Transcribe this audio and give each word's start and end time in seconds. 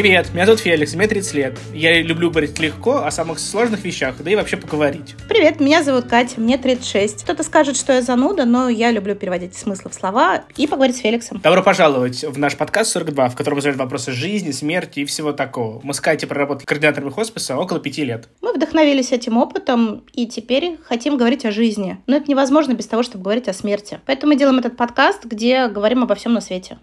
Привет, 0.00 0.32
меня 0.32 0.46
зовут 0.46 0.60
Феликс, 0.60 0.94
мне 0.94 1.08
30 1.08 1.34
лет. 1.34 1.58
Я 1.74 2.00
люблю 2.00 2.30
говорить 2.30 2.56
легко 2.60 2.98
о 2.98 3.10
самых 3.10 3.40
сложных 3.40 3.82
вещах, 3.82 4.14
да 4.20 4.30
и 4.30 4.36
вообще 4.36 4.56
поговорить. 4.56 5.16
Привет, 5.28 5.58
меня 5.58 5.82
зовут 5.82 6.04
Катя, 6.04 6.40
мне 6.40 6.56
36. 6.56 7.24
Кто-то 7.24 7.42
скажет, 7.42 7.76
что 7.76 7.92
я 7.92 8.00
зануда, 8.00 8.44
но 8.44 8.68
я 8.68 8.92
люблю 8.92 9.16
переводить 9.16 9.56
смыслы 9.56 9.90
в 9.90 9.94
слова 9.94 10.44
и 10.56 10.68
поговорить 10.68 10.98
с 10.98 11.00
Феликсом. 11.00 11.40
Добро 11.40 11.64
пожаловать 11.64 12.22
в 12.22 12.38
наш 12.38 12.56
подкаст 12.56 12.92
42, 12.92 13.30
в 13.30 13.34
котором 13.34 13.60
задают 13.60 13.80
вопросы 13.80 14.12
жизни, 14.12 14.52
смерти 14.52 15.00
и 15.00 15.04
всего 15.04 15.32
такого. 15.32 15.80
Мы 15.82 15.92
с 15.92 16.00
Катей 16.00 16.28
проработали 16.28 16.64
координаторами 16.64 17.10
хосписа 17.10 17.56
около 17.56 17.80
пяти 17.80 18.04
лет. 18.04 18.28
Мы 18.40 18.52
вдохновились 18.52 19.10
этим 19.10 19.36
опытом 19.36 20.04
и 20.12 20.28
теперь 20.28 20.78
хотим 20.84 21.16
говорить 21.16 21.44
о 21.44 21.50
жизни. 21.50 21.98
Но 22.06 22.18
это 22.18 22.30
невозможно 22.30 22.74
без 22.74 22.86
того, 22.86 23.02
чтобы 23.02 23.24
говорить 23.24 23.48
о 23.48 23.52
смерти. 23.52 23.98
Поэтому 24.06 24.32
мы 24.32 24.38
делаем 24.38 24.60
этот 24.60 24.76
подкаст, 24.76 25.24
где 25.24 25.66
говорим 25.66 26.04
обо 26.04 26.14
всем 26.14 26.34
на 26.34 26.40
свете. 26.40 26.78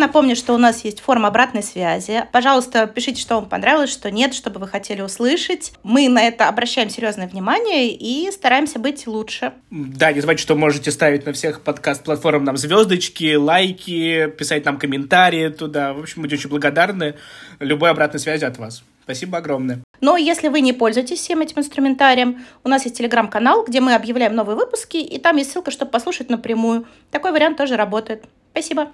Напомню, 0.00 0.34
что 0.34 0.54
у 0.54 0.56
нас 0.56 0.82
есть 0.84 0.98
форма 1.00 1.28
обратной 1.28 1.62
связи. 1.62 2.24
Пожалуйста, 2.32 2.86
пишите, 2.86 3.20
что 3.20 3.34
вам 3.34 3.50
понравилось, 3.50 3.90
что 3.90 4.10
нет, 4.10 4.32
что 4.32 4.48
бы 4.48 4.58
вы 4.58 4.66
хотели 4.66 5.02
услышать. 5.02 5.74
Мы 5.82 6.08
на 6.08 6.22
это 6.22 6.48
обращаем 6.48 6.88
серьезное 6.88 7.28
внимание 7.28 7.92
и 7.92 8.30
стараемся 8.30 8.78
быть 8.78 9.06
лучше. 9.06 9.52
Да, 9.70 10.10
не 10.10 10.20
забывайте, 10.20 10.42
что 10.42 10.56
можете 10.56 10.90
ставить 10.90 11.26
на 11.26 11.34
всех 11.34 11.60
подкаст-платформах 11.60 12.44
нам 12.44 12.56
звездочки, 12.56 13.34
лайки, 13.34 14.30
писать 14.38 14.64
нам 14.64 14.78
комментарии 14.78 15.50
туда. 15.50 15.92
В 15.92 16.00
общем, 16.00 16.22
будем 16.22 16.38
очень 16.38 16.48
благодарны 16.48 17.16
любой 17.58 17.90
обратной 17.90 18.20
связи 18.20 18.46
от 18.46 18.56
вас. 18.56 18.82
Спасибо 19.04 19.36
огромное. 19.36 19.80
Но 20.00 20.16
если 20.16 20.48
вы 20.48 20.62
не 20.62 20.72
пользуетесь 20.72 21.18
всем 21.18 21.40
этим 21.40 21.58
инструментарием, 21.58 22.42
у 22.64 22.70
нас 22.70 22.84
есть 22.84 22.96
телеграм-канал, 22.96 23.64
где 23.68 23.80
мы 23.80 23.94
объявляем 23.94 24.34
новые 24.34 24.56
выпуски, 24.56 24.96
и 24.96 25.18
там 25.18 25.36
есть 25.36 25.52
ссылка, 25.52 25.70
чтобы 25.70 25.90
послушать 25.90 26.30
напрямую. 26.30 26.86
Такой 27.10 27.32
вариант 27.32 27.58
тоже 27.58 27.76
работает. 27.76 28.24
Спасибо. 28.52 28.90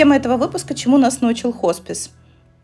Тема 0.00 0.16
этого 0.16 0.38
выпуска 0.38 0.72
«Чему 0.72 0.96
нас 0.96 1.20
научил 1.20 1.52
хоспис?» 1.52 2.12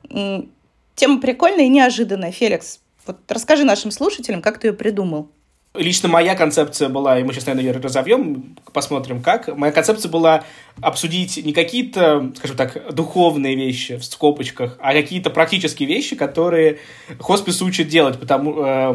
Тема 0.08 1.20
прикольная 1.20 1.66
и 1.66 1.68
неожиданная. 1.68 2.32
Феликс, 2.32 2.80
вот 3.06 3.30
расскажи 3.30 3.62
нашим 3.62 3.90
слушателям, 3.90 4.40
как 4.40 4.58
ты 4.58 4.68
ее 4.68 4.72
придумал. 4.72 5.30
Лично 5.78 6.08
моя 6.08 6.34
концепция 6.34 6.88
была, 6.88 7.18
и 7.18 7.24
мы 7.24 7.32
сейчас, 7.32 7.46
наверное, 7.46 7.72
ее 7.72 7.80
разовьем, 7.80 8.56
посмотрим 8.72 9.22
как. 9.22 9.54
Моя 9.56 9.72
концепция 9.72 10.10
была 10.10 10.44
обсудить 10.80 11.42
не 11.44 11.52
какие-то, 11.52 12.32
скажем 12.36 12.56
так, 12.56 12.94
духовные 12.94 13.56
вещи 13.56 13.96
в 13.96 14.04
скобочках, 14.04 14.76
а 14.80 14.92
какие-то 14.92 15.30
практические 15.30 15.88
вещи, 15.88 16.16
которые 16.16 16.78
хоспис 17.18 17.62
учит 17.62 17.88
делать, 17.88 18.18
потому, 18.18 18.56
э, 18.58 18.94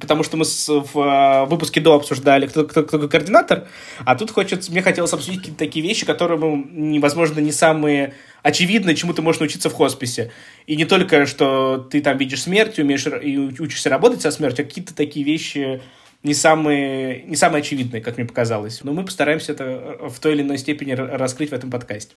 потому 0.00 0.24
что 0.24 0.36
мы 0.36 0.44
с, 0.44 0.68
в 0.68 0.98
э, 0.98 1.46
выпуске 1.46 1.80
до 1.80 1.94
обсуждали, 1.94 2.46
кто, 2.46 2.64
кто, 2.64 2.82
кто 2.82 3.08
координатор, 3.08 3.68
а 4.04 4.16
тут 4.16 4.30
хочется, 4.30 4.72
мне 4.72 4.82
хотелось 4.82 5.12
обсудить 5.12 5.40
какие-то 5.40 5.58
такие 5.58 5.86
вещи, 5.86 6.04
которые, 6.04 6.38
ну, 6.38 6.66
невозможно, 6.70 7.40
не 7.40 7.52
самые 7.52 8.14
очевидно, 8.42 8.94
чему 8.94 9.12
ты 9.12 9.22
можешь 9.22 9.40
научиться 9.40 9.70
в 9.70 9.74
хосписе. 9.74 10.30
И 10.66 10.76
не 10.76 10.84
только, 10.84 11.26
что 11.26 11.78
ты 11.78 12.00
там 12.00 12.18
видишь 12.18 12.42
смерть, 12.42 12.78
умеешь 12.78 13.06
и 13.06 13.38
учишься 13.38 13.90
работать 13.90 14.22
со 14.22 14.30
смертью, 14.30 14.64
а 14.64 14.68
какие-то 14.68 14.94
такие 14.94 15.24
вещи, 15.24 15.80
не 16.22 16.34
самые, 16.34 17.22
не 17.22 17.36
самые 17.36 17.60
очевидные, 17.60 18.02
как 18.02 18.16
мне 18.16 18.26
показалось. 18.26 18.82
Но 18.82 18.92
мы 18.92 19.04
постараемся 19.04 19.52
это 19.52 19.98
в 20.08 20.18
той 20.20 20.34
или 20.34 20.42
иной 20.42 20.58
степени 20.58 20.92
раскрыть 20.92 21.50
в 21.50 21.54
этом 21.54 21.70
подкасте. 21.70 22.14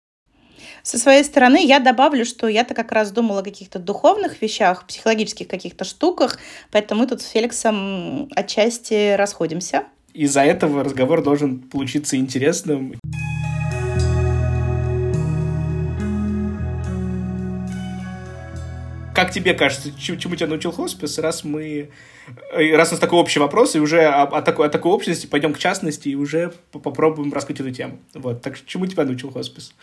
Со 0.81 0.97
своей 0.97 1.23
стороны 1.23 1.65
я 1.65 1.79
добавлю, 1.79 2.25
что 2.25 2.49
я-то 2.49 2.73
как 2.73 2.91
раз 2.91 3.11
думала 3.11 3.39
о 3.39 3.43
каких-то 3.43 3.79
духовных 3.79 4.41
вещах, 4.41 4.85
психологических 4.85 5.47
каких-то 5.47 5.85
штуках, 5.85 6.39
поэтому 6.71 7.01
мы 7.01 7.07
тут 7.07 7.21
с 7.21 7.29
Феликсом 7.29 8.27
отчасти 8.35 9.15
расходимся. 9.15 9.85
Из-за 10.13 10.41
этого 10.41 10.83
разговор 10.83 11.23
должен 11.23 11.59
получиться 11.59 12.17
интересным. 12.17 12.95
Как 19.13 19.31
тебе 19.31 19.53
кажется, 19.53 19.91
чему 19.99 20.35
тебя 20.35 20.47
научил 20.47 20.71
хоспис, 20.71 21.19
раз 21.19 21.43
мы... 21.43 21.89
Э, 22.51 22.75
раз 22.75 22.89
у 22.89 22.91
нас 22.91 22.99
такой 22.99 23.19
общий 23.19 23.39
вопрос, 23.39 23.75
и 23.75 23.79
уже 23.79 24.05
от 24.05 24.45
такой, 24.45 24.67
от 24.67 24.71
такой 24.71 24.91
общности 24.91 25.27
пойдем 25.27 25.53
к 25.53 25.59
частности 25.59 26.09
и 26.09 26.15
уже 26.15 26.53
попробуем 26.71 27.31
раскрыть 27.31 27.59
эту 27.59 27.71
тему. 27.71 27.99
Вот. 28.13 28.41
Так 28.41 28.57
чему 28.65 28.87
тебя 28.87 29.03
научил 29.05 29.31
хоспис? 29.31 29.73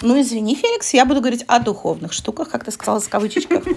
Ну, 0.00 0.20
извини, 0.20 0.54
Феликс, 0.54 0.94
я 0.94 1.04
буду 1.04 1.20
говорить 1.20 1.44
о 1.48 1.58
духовных 1.58 2.12
штуках, 2.12 2.50
как 2.50 2.64
ты 2.64 2.70
сказала, 2.70 3.00
с 3.00 3.08
кавычечках. 3.08 3.64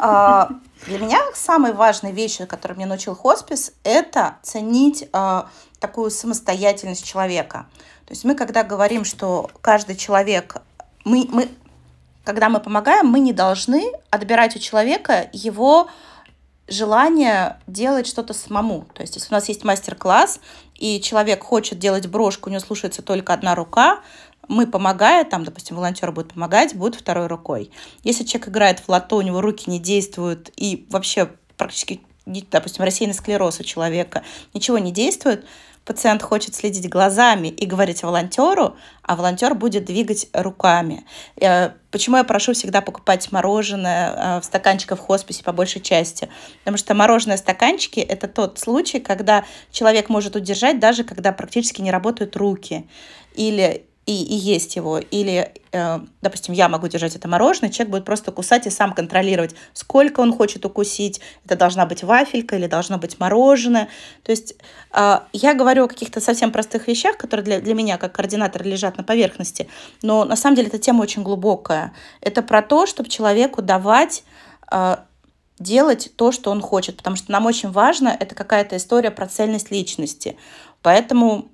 А, 0.00 0.50
для 0.86 1.00
меня 1.00 1.18
самой 1.34 1.72
важной 1.72 2.12
вещью, 2.12 2.46
которую 2.46 2.76
мне 2.76 2.86
научил 2.86 3.16
хоспис, 3.16 3.72
это 3.82 4.36
ценить 4.44 5.08
а, 5.12 5.50
такую 5.80 6.12
самостоятельность 6.12 7.04
человека. 7.04 7.66
То 8.06 8.12
есть 8.12 8.24
мы, 8.24 8.36
когда 8.36 8.62
говорим, 8.62 9.04
что 9.04 9.50
каждый 9.60 9.96
человек 9.96 10.62
мы, 11.04 11.26
мы 11.32 11.48
когда 12.28 12.50
мы 12.50 12.60
помогаем, 12.60 13.06
мы 13.06 13.20
не 13.20 13.32
должны 13.32 13.90
отбирать 14.10 14.54
у 14.54 14.58
человека 14.58 15.30
его 15.32 15.88
желание 16.68 17.58
делать 17.66 18.06
что-то 18.06 18.34
самому. 18.34 18.84
То 18.92 19.00
есть, 19.00 19.16
если 19.16 19.30
у 19.30 19.32
нас 19.32 19.48
есть 19.48 19.64
мастер-класс, 19.64 20.40
и 20.74 21.00
человек 21.00 21.42
хочет 21.42 21.78
делать 21.78 22.06
брошку, 22.06 22.50
у 22.50 22.52
него 22.52 22.60
слушается 22.60 23.00
только 23.00 23.32
одна 23.32 23.54
рука, 23.54 24.00
мы 24.46 24.66
помогая, 24.66 25.24
там, 25.24 25.42
допустим, 25.42 25.76
волонтер 25.76 26.12
будет 26.12 26.34
помогать, 26.34 26.74
будет 26.74 26.96
второй 26.96 27.28
рукой. 27.28 27.70
Если 28.02 28.24
человек 28.24 28.48
играет 28.48 28.80
в 28.80 28.90
лото, 28.90 29.16
у 29.16 29.22
него 29.22 29.40
руки 29.40 29.70
не 29.70 29.78
действуют, 29.78 30.50
и 30.54 30.86
вообще 30.90 31.30
практически, 31.56 32.02
допустим, 32.26 32.84
рассеянный 32.84 33.14
склероз 33.14 33.58
у 33.58 33.64
человека, 33.64 34.22
ничего 34.52 34.76
не 34.76 34.92
действует, 34.92 35.46
пациент 35.88 36.22
хочет 36.22 36.54
следить 36.54 36.88
глазами 36.90 37.48
и 37.48 37.64
говорить 37.64 38.02
волонтеру, 38.02 38.76
а 39.02 39.16
волонтер 39.16 39.54
будет 39.54 39.86
двигать 39.86 40.28
руками. 40.34 41.06
Э, 41.40 41.70
почему 41.90 42.18
я 42.18 42.24
прошу 42.24 42.52
всегда 42.52 42.82
покупать 42.82 43.32
мороженое 43.32 44.12
э, 44.12 44.40
в 44.40 44.44
стаканчиках 44.44 44.98
в 44.98 45.02
хосписе 45.02 45.42
по 45.42 45.52
большей 45.52 45.80
части? 45.80 46.28
Потому 46.58 46.76
что 46.76 46.94
мороженое 46.94 47.38
в 47.38 47.40
стаканчике– 47.40 48.00
это 48.02 48.28
тот 48.28 48.58
случай, 48.58 49.00
когда 49.00 49.46
человек 49.72 50.10
может 50.10 50.36
удержать, 50.36 50.78
даже 50.78 51.04
когда 51.04 51.32
практически 51.32 51.80
не 51.80 51.90
работают 51.90 52.36
руки. 52.36 52.86
Или 53.34 53.86
и, 54.08 54.22
и 54.22 54.34
есть 54.34 54.74
его. 54.74 54.98
Или, 54.98 55.52
э, 55.70 56.00
допустим, 56.22 56.54
я 56.54 56.70
могу 56.70 56.88
держать 56.88 57.14
это 57.14 57.28
мороженое, 57.28 57.68
человек 57.68 57.90
будет 57.90 58.04
просто 58.06 58.32
кусать 58.32 58.66
и 58.66 58.70
сам 58.70 58.94
контролировать, 58.94 59.54
сколько 59.74 60.20
он 60.20 60.34
хочет 60.34 60.64
укусить. 60.64 61.20
Это 61.44 61.56
должна 61.56 61.84
быть 61.84 62.02
вафелька 62.02 62.56
или 62.56 62.66
должно 62.66 62.96
быть 62.96 63.20
мороженое. 63.20 63.90
То 64.22 64.32
есть 64.32 64.54
э, 64.94 65.18
я 65.34 65.52
говорю 65.52 65.84
о 65.84 65.88
каких-то 65.88 66.22
совсем 66.22 66.52
простых 66.52 66.88
вещах, 66.88 67.18
которые 67.18 67.44
для, 67.44 67.60
для 67.60 67.74
меня 67.74 67.98
как 67.98 68.12
координатор 68.12 68.64
лежат 68.64 68.96
на 68.96 69.04
поверхности. 69.04 69.68
Но 70.02 70.24
на 70.24 70.36
самом 70.36 70.56
деле 70.56 70.68
эта 70.68 70.78
тема 70.78 71.02
очень 71.02 71.22
глубокая. 71.22 71.92
Это 72.22 72.40
про 72.40 72.62
то, 72.62 72.86
чтобы 72.86 73.10
человеку 73.10 73.60
давать 73.60 74.24
э, 74.72 74.96
делать 75.58 76.12
то, 76.16 76.32
что 76.32 76.50
он 76.50 76.62
хочет, 76.62 76.96
потому 76.96 77.16
что 77.16 77.30
нам 77.30 77.44
очень 77.44 77.70
важно, 77.70 78.16
это 78.18 78.34
какая-то 78.34 78.78
история 78.78 79.10
про 79.10 79.26
цельность 79.26 79.70
личности. 79.70 80.38
Поэтому 80.80 81.48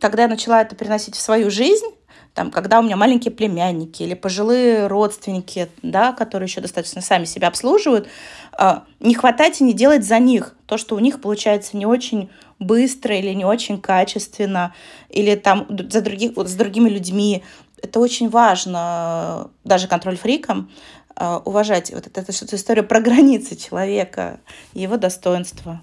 когда 0.00 0.22
я 0.22 0.28
начала 0.28 0.62
это 0.62 0.74
переносить 0.74 1.14
в 1.14 1.20
свою 1.20 1.50
жизнь, 1.50 1.86
там, 2.34 2.50
когда 2.50 2.80
у 2.80 2.82
меня 2.82 2.96
маленькие 2.96 3.30
племянники 3.30 4.02
или 4.02 4.14
пожилые 4.14 4.88
родственники, 4.88 5.68
да, 5.82 6.12
которые 6.12 6.48
еще 6.48 6.60
достаточно 6.60 7.00
сами 7.00 7.24
себя 7.26 7.46
обслуживают, 7.46 8.08
а, 8.52 8.84
не 8.98 9.14
хватать 9.14 9.60
и 9.60 9.64
не 9.64 9.72
делать 9.72 10.04
за 10.04 10.18
них 10.18 10.56
то, 10.66 10.76
что 10.76 10.96
у 10.96 10.98
них 10.98 11.20
получается 11.20 11.76
не 11.76 11.86
очень 11.86 12.28
быстро 12.58 13.16
или 13.16 13.32
не 13.32 13.44
очень 13.44 13.80
качественно, 13.80 14.74
или 15.10 15.36
там 15.36 15.66
за 15.68 16.00
других, 16.00 16.32
вот, 16.34 16.48
с 16.48 16.54
другими 16.54 16.88
людьми. 16.88 17.44
Это 17.80 18.00
очень 18.00 18.28
важно, 18.28 19.50
даже 19.62 19.86
контроль-фрикам, 19.86 20.72
а, 21.14 21.38
уважать 21.44 21.92
вот 21.92 22.08
эту, 22.08 22.20
эту 22.32 22.56
историю 22.56 22.84
про 22.84 23.00
границы 23.00 23.54
человека, 23.54 24.40
его 24.72 24.96
достоинства. 24.96 25.80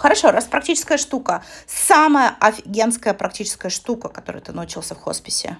Хорошо, 0.00 0.30
раз 0.30 0.46
практическая 0.46 0.96
штука. 0.96 1.44
Самая 1.66 2.34
офигенская 2.40 3.12
практическая 3.12 3.68
штука, 3.68 4.08
которой 4.08 4.40
ты 4.40 4.50
научился 4.50 4.94
в 4.94 4.98
хосписе. 4.98 5.58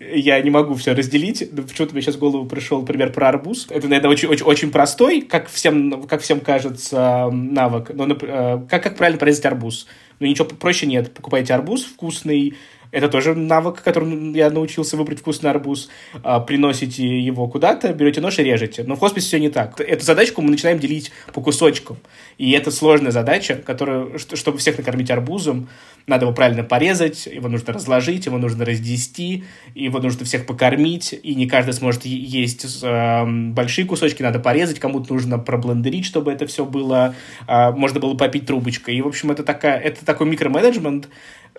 Я 0.00 0.40
не 0.40 0.48
могу 0.48 0.72
все 0.72 0.94
разделить. 0.94 1.50
Почему-то 1.54 1.92
мне 1.92 2.00
сейчас 2.00 2.14
в 2.14 2.18
голову 2.18 2.46
пришел 2.46 2.82
пример 2.82 3.12
про 3.12 3.28
арбуз. 3.28 3.66
Это, 3.68 3.88
наверное, 3.88 4.10
очень, 4.10 4.28
очень, 4.28 4.46
очень 4.46 4.70
простой, 4.70 5.20
как 5.20 5.50
всем, 5.50 6.04
как 6.04 6.22
всем 6.22 6.40
кажется, 6.40 7.28
навык. 7.30 7.90
Но 7.92 8.06
э, 8.06 8.66
как, 8.70 8.82
как 8.82 8.96
правильно 8.96 9.18
порезать 9.18 9.44
арбуз? 9.44 9.86
Ну, 10.18 10.26
ничего 10.26 10.46
проще 10.46 10.86
нет. 10.86 11.12
Покупайте 11.12 11.52
арбуз 11.52 11.84
вкусный, 11.84 12.56
Это 12.90 13.08
тоже 13.08 13.34
навык, 13.34 13.82
которым 13.82 14.34
я 14.34 14.50
научился 14.50 14.96
выбрать 14.96 15.20
вкусный 15.20 15.50
арбуз. 15.50 15.88
А, 16.22 16.40
приносите 16.40 17.20
его 17.20 17.48
куда-то, 17.48 17.92
берете 17.92 18.20
нож 18.20 18.38
и 18.38 18.42
режете. 18.42 18.84
Но 18.84 18.96
в 18.96 19.00
хосписе 19.00 19.26
все 19.26 19.40
не 19.40 19.50
так. 19.50 19.80
Эту 19.80 20.04
задачку 20.04 20.42
мы 20.42 20.50
начинаем 20.50 20.78
делить 20.78 21.12
по 21.32 21.40
кусочкам. 21.40 21.98
И 22.38 22.52
это 22.52 22.70
сложная 22.70 23.12
задача, 23.12 23.56
которую, 23.56 24.18
чтобы 24.18 24.58
всех 24.58 24.78
накормить 24.78 25.10
арбузом, 25.10 25.68
надо 26.06 26.26
его 26.26 26.34
правильно 26.34 26.62
порезать, 26.62 27.26
его 27.26 27.48
нужно 27.48 27.72
разложить, 27.72 28.26
его 28.26 28.38
нужно 28.38 28.64
разнести, 28.64 29.44
его 29.74 29.98
нужно 29.98 30.24
всех 30.24 30.46
покормить, 30.46 31.18
и 31.20 31.34
не 31.34 31.46
каждый 31.46 31.74
сможет 31.74 32.04
есть 32.04 32.82
э, 32.82 33.24
большие 33.26 33.86
кусочки, 33.86 34.22
надо 34.22 34.38
порезать, 34.38 34.78
кому-то 34.78 35.12
нужно 35.12 35.38
проблендерить, 35.38 36.04
чтобы 36.04 36.32
это 36.32 36.46
все 36.46 36.64
было, 36.64 37.14
э, 37.48 37.70
можно 37.72 37.98
было 37.98 38.14
попить 38.14 38.46
трубочкой. 38.46 38.96
И, 38.96 39.02
в 39.02 39.08
общем, 39.08 39.32
это, 39.32 39.42
такая, 39.42 39.78
это 39.78 40.04
такой 40.04 40.28
микроменеджмент, 40.28 41.08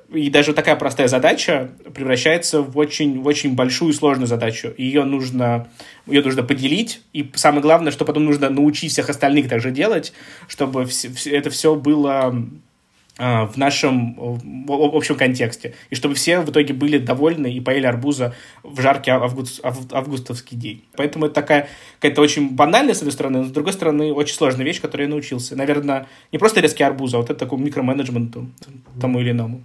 и 0.09 0.29
даже 0.29 0.53
такая 0.53 0.75
простая 0.75 1.07
задача 1.07 1.71
превращается 1.93 2.61
в 2.61 2.77
очень, 2.77 3.21
в 3.21 3.27
очень 3.27 3.55
большую 3.55 3.91
и 3.91 3.93
сложную 3.93 4.27
задачу. 4.27 4.73
Ее 4.77 5.03
нужно, 5.03 5.67
ее 6.05 6.21
нужно 6.23 6.43
поделить, 6.43 7.01
и 7.13 7.29
самое 7.35 7.61
главное, 7.61 7.91
что 7.91 8.05
потом 8.05 8.25
нужно 8.25 8.49
научить 8.49 8.91
всех 8.91 9.09
остальных 9.09 9.49
также 9.49 9.71
делать, 9.71 10.13
чтобы 10.47 10.87
это 11.25 11.49
все 11.49 11.75
было 11.75 12.47
а, 13.17 13.47
в 13.47 13.57
нашем 13.57 14.13
в 14.15 14.95
общем 14.95 15.15
контексте. 15.15 15.73
И 15.89 15.95
чтобы 15.95 16.15
все 16.15 16.39
в 16.39 16.49
итоге 16.51 16.73
были 16.73 16.99
довольны 16.99 17.51
и 17.51 17.59
поели 17.59 17.85
арбуза 17.85 18.33
в 18.63 18.79
жаркий 18.79 19.11
август, 19.11 19.59
августовский 19.63 20.55
день. 20.55 20.85
Поэтому 20.95 21.25
это 21.25 21.35
такая 21.35 21.67
какая-то 21.99 22.21
очень 22.21 22.51
банальная, 22.55 22.93
с 22.93 22.99
одной 22.99 23.11
стороны, 23.11 23.39
но 23.39 23.45
с 23.45 23.51
другой 23.51 23.73
стороны, 23.73 24.13
очень 24.13 24.35
сложная 24.35 24.65
вещь, 24.65 24.79
которой 24.79 25.03
я 25.03 25.09
научился. 25.09 25.55
Наверное, 25.55 26.07
не 26.31 26.37
просто 26.37 26.61
резкий 26.61 26.83
арбуз, 26.83 27.13
а 27.13 27.17
вот 27.17 27.29
это 27.29 27.39
такому 27.39 27.65
микроменеджменту 27.65 28.47
тому 29.01 29.19
или 29.19 29.31
иному. 29.31 29.63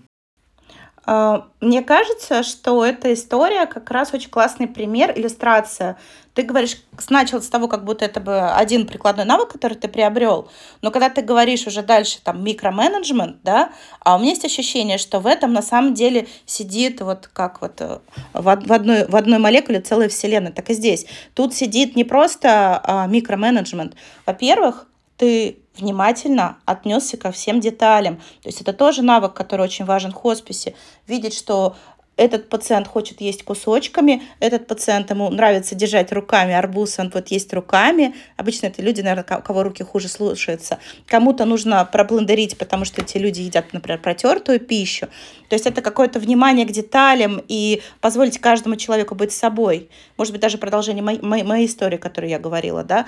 А, 1.05 1.49
мне 1.61 1.83
кажется, 1.83 2.43
что 2.43 2.85
эта 2.85 3.13
история 3.13 3.67
как 3.67 3.91
раз 3.91 4.15
очень 4.15 4.31
классный 4.31 4.69
пример, 4.69 5.13
иллюстрация. 5.17 5.97
Ты 6.35 6.43
говоришь, 6.43 6.77
начал 7.11 7.43
с 7.43 7.49
того, 7.49 7.69
как 7.69 7.85
будто 7.85 8.05
это 8.05 8.21
бы 8.21 8.51
один 8.53 8.87
прикладной 8.87 9.25
навык, 9.25 9.51
который 9.53 9.75
ты 9.75 9.89
приобрел, 9.89 10.49
но 10.81 10.91
когда 10.91 11.11
ты 11.11 11.21
говоришь 11.21 11.67
уже 11.67 11.83
дальше 11.83 12.21
там 12.23 12.43
микроменеджмент, 12.43 13.43
да, 13.43 13.73
а 14.01 14.17
у 14.17 14.19
меня 14.19 14.31
есть 14.31 14.45
ощущение, 14.45 14.97
что 14.97 15.21
в 15.21 15.27
этом 15.27 15.53
на 15.53 15.61
самом 15.61 15.93
деле 15.93 16.27
сидит 16.47 17.03
вот 17.03 17.29
как 17.31 17.61
вот 17.61 17.81
э, 17.81 17.99
в 18.33 18.49
одной, 18.49 19.07
в 19.07 19.17
одной 19.17 19.39
молекуле 19.39 19.81
целая 19.81 20.09
вселенная, 20.09 20.53
так 20.53 20.71
и 20.71 20.75
здесь. 20.75 21.05
Тут 21.35 21.53
сидит 21.55 21.97
не 21.97 22.05
просто 22.05 22.81
а, 22.83 23.07
микроменеджмент. 23.09 23.95
Во-первых, 24.25 24.87
ты 25.17 25.59
внимательно 25.77 26.59
отнесся 26.65 27.17
ко 27.17 27.31
всем 27.33 27.61
деталям. 27.61 28.17
То 28.43 28.49
есть 28.49 28.61
это 28.61 28.73
тоже 28.73 29.03
навык, 29.03 29.33
который 29.33 29.63
очень 29.63 29.85
важен 29.85 30.13
в 30.13 30.15
хосписе. 30.15 30.75
Видеть, 31.07 31.35
что 31.35 31.77
этот 32.17 32.51
пациент 32.51 32.87
хочет 32.89 33.21
есть 33.23 33.43
кусочками, 33.43 34.23
этот 34.39 34.67
пациент, 34.67 35.11
ему 35.11 35.31
нравится 35.31 35.75
держать 35.75 36.13
руками 36.13 36.53
арбуз, 36.53 36.99
он 36.99 37.11
вот 37.13 37.29
есть 37.29 37.53
руками. 37.55 38.15
Обычно 38.37 38.67
это 38.67 38.83
люди, 38.83 39.01
наверное, 39.01 39.39
у 39.39 39.43
кого 39.43 39.63
руки 39.63 39.83
хуже 39.83 40.09
слушаются. 40.09 40.79
Кому-то 41.07 41.47
нужно 41.47 41.85
проблендерить, 41.87 42.59
потому 42.59 42.85
что 42.85 43.01
эти 43.01 43.17
люди 43.17 43.41
едят, 43.41 43.73
например, 43.73 43.99
протертую 43.99 44.61
пищу. 44.61 45.07
То 45.49 45.55
есть 45.55 45.67
это 45.67 45.81
какое-то 45.81 46.21
внимание 46.21 46.67
к 46.67 46.71
деталям 46.71 47.43
и 47.49 47.83
позволить 48.01 48.39
каждому 48.39 48.77
человеку 48.77 49.15
быть 49.15 49.33
собой. 49.33 49.89
Может 50.19 50.33
быть, 50.33 50.43
даже 50.43 50.59
продолжение 50.59 51.03
моей, 51.03 51.21
моей, 51.23 51.45
моей 51.45 51.67
истории, 51.67 51.97
которую 51.97 52.31
я 52.31 52.39
говорила, 52.39 52.85
да. 52.85 53.07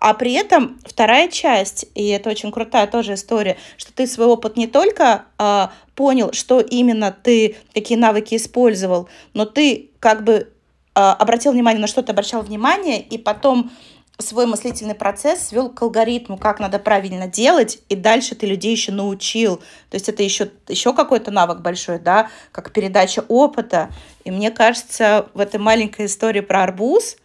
А 0.00 0.14
при 0.14 0.32
этом 0.32 0.80
вторая 0.86 1.28
часть, 1.28 1.84
и 1.94 2.08
это 2.08 2.30
очень 2.30 2.50
крутая 2.50 2.86
тоже 2.86 3.14
история, 3.14 3.58
что 3.76 3.92
ты 3.92 4.06
свой 4.06 4.26
опыт 4.28 4.56
не 4.56 4.66
только 4.66 5.26
э, 5.38 5.68
понял, 5.94 6.32
что 6.32 6.60
именно 6.60 7.12
ты, 7.12 7.56
какие 7.74 7.98
навыки 7.98 8.34
использовал, 8.34 9.10
но 9.34 9.44
ты 9.44 9.90
как 10.00 10.24
бы 10.24 10.32
э, 10.32 11.00
обратил 11.00 11.52
внимание 11.52 11.82
на 11.82 11.86
что 11.86 12.02
ты 12.02 12.12
обращал 12.12 12.40
внимание, 12.40 12.98
и 12.98 13.18
потом 13.18 13.70
свой 14.18 14.46
мыслительный 14.46 14.94
процесс 14.94 15.48
свел 15.48 15.68
к 15.68 15.82
алгоритму, 15.82 16.38
как 16.38 16.60
надо 16.60 16.78
правильно 16.78 17.26
делать, 17.26 17.80
и 17.90 17.94
дальше 17.94 18.34
ты 18.34 18.46
людей 18.46 18.72
еще 18.72 18.92
научил. 18.92 19.58
То 19.90 19.96
есть 19.96 20.08
это 20.08 20.22
еще, 20.22 20.50
еще 20.68 20.94
какой-то 20.94 21.30
навык 21.30 21.60
большой, 21.60 21.98
да, 21.98 22.30
как 22.52 22.72
передача 22.72 23.24
опыта. 23.28 23.90
И 24.24 24.30
мне 24.30 24.50
кажется, 24.50 25.28
в 25.34 25.40
этой 25.40 25.60
маленькой 25.60 26.06
истории 26.06 26.40
про 26.40 26.62
арбуз 26.62 27.16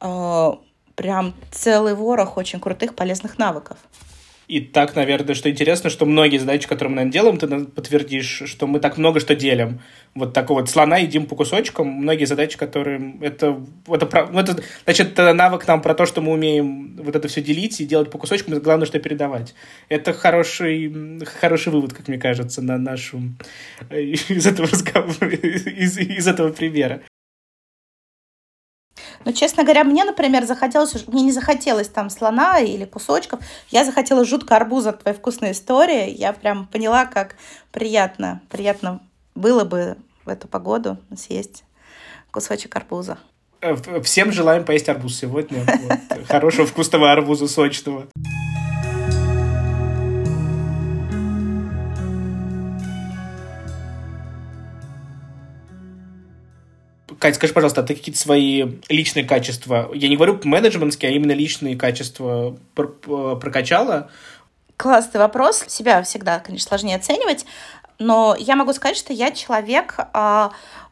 э, 0.00 0.50
прям 1.00 1.32
целый 1.50 1.94
ворох 1.94 2.36
очень 2.36 2.60
крутых 2.60 2.94
полезных 2.94 3.38
навыков. 3.38 3.78
И 4.48 4.60
так, 4.60 4.94
наверное, 4.96 5.34
что 5.34 5.48
интересно, 5.48 5.88
что 5.88 6.04
многие 6.04 6.36
задачи, 6.36 6.68
которые 6.68 6.90
мы 6.90 6.96
наверное, 6.96 7.12
делаем, 7.12 7.38
ты 7.38 7.64
подтвердишь, 7.72 8.42
что 8.44 8.66
мы 8.66 8.80
так 8.80 8.98
много 8.98 9.18
что 9.18 9.34
делим. 9.34 9.80
Вот 10.14 10.34
такого 10.34 10.60
вот 10.60 10.68
слона 10.68 10.98
едим 10.98 11.24
по 11.24 11.36
кусочкам. 11.36 11.86
Многие 11.86 12.26
задачи, 12.26 12.58
которые... 12.58 13.14
Это, 13.22 13.64
это, 13.88 14.28
ну, 14.30 14.40
это, 14.40 14.62
значит, 14.84 15.12
это 15.12 15.32
навык 15.32 15.66
нам 15.66 15.80
про 15.80 15.94
то, 15.94 16.04
что 16.04 16.20
мы 16.20 16.32
умеем 16.32 16.96
вот 16.96 17.16
это 17.16 17.28
все 17.28 17.40
делить 17.40 17.80
и 17.80 17.86
делать 17.86 18.10
по 18.10 18.18
кусочкам, 18.18 18.58
главное, 18.58 18.86
что 18.86 18.98
передавать. 18.98 19.54
Это 19.88 20.12
хороший, 20.12 21.24
хороший 21.24 21.72
вывод, 21.72 21.94
как 21.94 22.08
мне 22.08 22.18
кажется, 22.18 22.60
на 22.60 22.76
нашу... 22.76 23.22
из 23.90 24.46
этого 24.46 24.68
разговора, 24.68 25.30
из, 25.32 25.96
из 25.96 26.28
этого 26.28 26.52
примера. 26.52 27.00
Но, 29.24 29.32
честно 29.32 29.62
говоря, 29.62 29.84
мне, 29.84 30.04
например, 30.04 30.44
захотелось, 30.44 31.06
мне 31.06 31.22
не 31.22 31.32
захотелось 31.32 31.88
там 31.88 32.10
слона 32.10 32.58
или 32.58 32.84
кусочков, 32.84 33.40
я 33.70 33.84
захотела 33.84 34.24
жутко 34.24 34.56
арбуза 34.56 34.90
от 34.90 35.02
твоей 35.02 35.16
вкусной 35.16 35.52
истории. 35.52 36.10
Я 36.10 36.32
прям 36.32 36.66
поняла, 36.66 37.06
как 37.06 37.36
приятно, 37.72 38.40
приятно 38.48 39.00
было 39.34 39.64
бы 39.64 39.96
в 40.24 40.28
эту 40.28 40.48
погоду 40.48 40.98
съесть 41.16 41.64
кусочек 42.30 42.74
арбуза. 42.76 43.18
Э, 43.60 43.76
всем 44.02 44.32
желаем 44.32 44.64
поесть 44.64 44.88
арбуз 44.88 45.18
сегодня. 45.18 45.64
Хорошего 46.28 46.66
вкусного 46.66 47.12
арбуза 47.12 47.48
сочного. 47.48 48.06
Кать, 57.20 57.34
скажи, 57.34 57.52
пожалуйста, 57.52 57.82
а 57.82 57.84
ты 57.84 57.94
какие-то 57.94 58.18
свои 58.18 58.78
личные 58.88 59.26
качества, 59.26 59.90
я 59.92 60.08
не 60.08 60.16
говорю 60.16 60.40
менеджментские, 60.42 61.10
а 61.10 61.14
именно 61.14 61.32
личные 61.32 61.76
качества 61.76 62.56
прокачала? 62.74 64.10
Классный 64.78 65.20
вопрос. 65.20 65.62
Себя 65.68 66.02
всегда, 66.02 66.38
конечно, 66.38 66.68
сложнее 66.68 66.96
оценивать, 66.96 67.44
но 67.98 68.34
я 68.38 68.56
могу 68.56 68.72
сказать, 68.72 68.96
что 68.96 69.12
я 69.12 69.32
человек 69.32 69.96
э, 69.98 70.48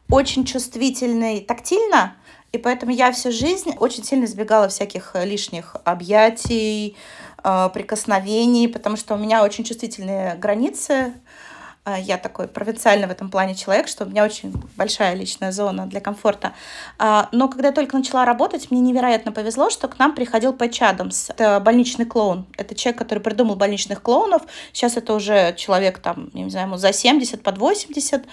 очень 0.07 0.45
чувствительный 0.45 1.39
тактильно, 1.39 2.13
и 2.51 2.59
поэтому 2.59 2.91
я 2.91 3.11
всю 3.11 3.31
жизнь 3.31 3.71
очень 3.79 4.03
сильно 4.03 4.25
избегала 4.25 4.69
всяких 4.69 5.15
лишних 5.15 5.77
объятий, 5.83 6.95
э, 7.43 7.69
прикосновений, 7.73 8.67
потому 8.67 8.97
что 8.97 9.15
у 9.15 9.17
меня 9.17 9.43
очень 9.43 9.63
чувствительные 9.63 10.35
границы 10.35 11.11
я 11.97 12.17
такой 12.17 12.47
провинциальный 12.47 13.07
в 13.07 13.11
этом 13.11 13.29
плане 13.29 13.55
человек, 13.55 13.87
что 13.87 14.05
у 14.05 14.07
меня 14.07 14.23
очень 14.23 14.53
большая 14.75 15.13
личная 15.15 15.51
зона 15.51 15.85
для 15.87 16.01
комфорта. 16.01 16.53
А, 16.97 17.29
но 17.31 17.47
когда 17.47 17.69
я 17.69 17.73
только 17.73 17.97
начала 17.97 18.25
работать, 18.25 18.71
мне 18.71 18.81
невероятно 18.81 19.31
повезло, 19.31 19.69
что 19.69 19.87
к 19.87 19.99
нам 19.99 20.15
приходил 20.15 20.53
Пэтч 20.53 20.81
Адамс. 20.81 21.29
Это 21.29 21.59
больничный 21.59 22.05
клоун. 22.05 22.45
Это 22.57 22.75
человек, 22.75 22.99
который 22.99 23.19
придумал 23.19 23.55
больничных 23.55 24.01
клоунов. 24.01 24.43
Сейчас 24.73 24.97
это 24.97 25.13
уже 25.13 25.53
человек 25.57 25.99
там, 25.99 26.29
я 26.33 26.43
не 26.43 26.49
знаю, 26.49 26.67
ему 26.67 26.77
за 26.77 26.93
70, 26.93 27.41
под 27.41 27.57
80. 27.57 28.25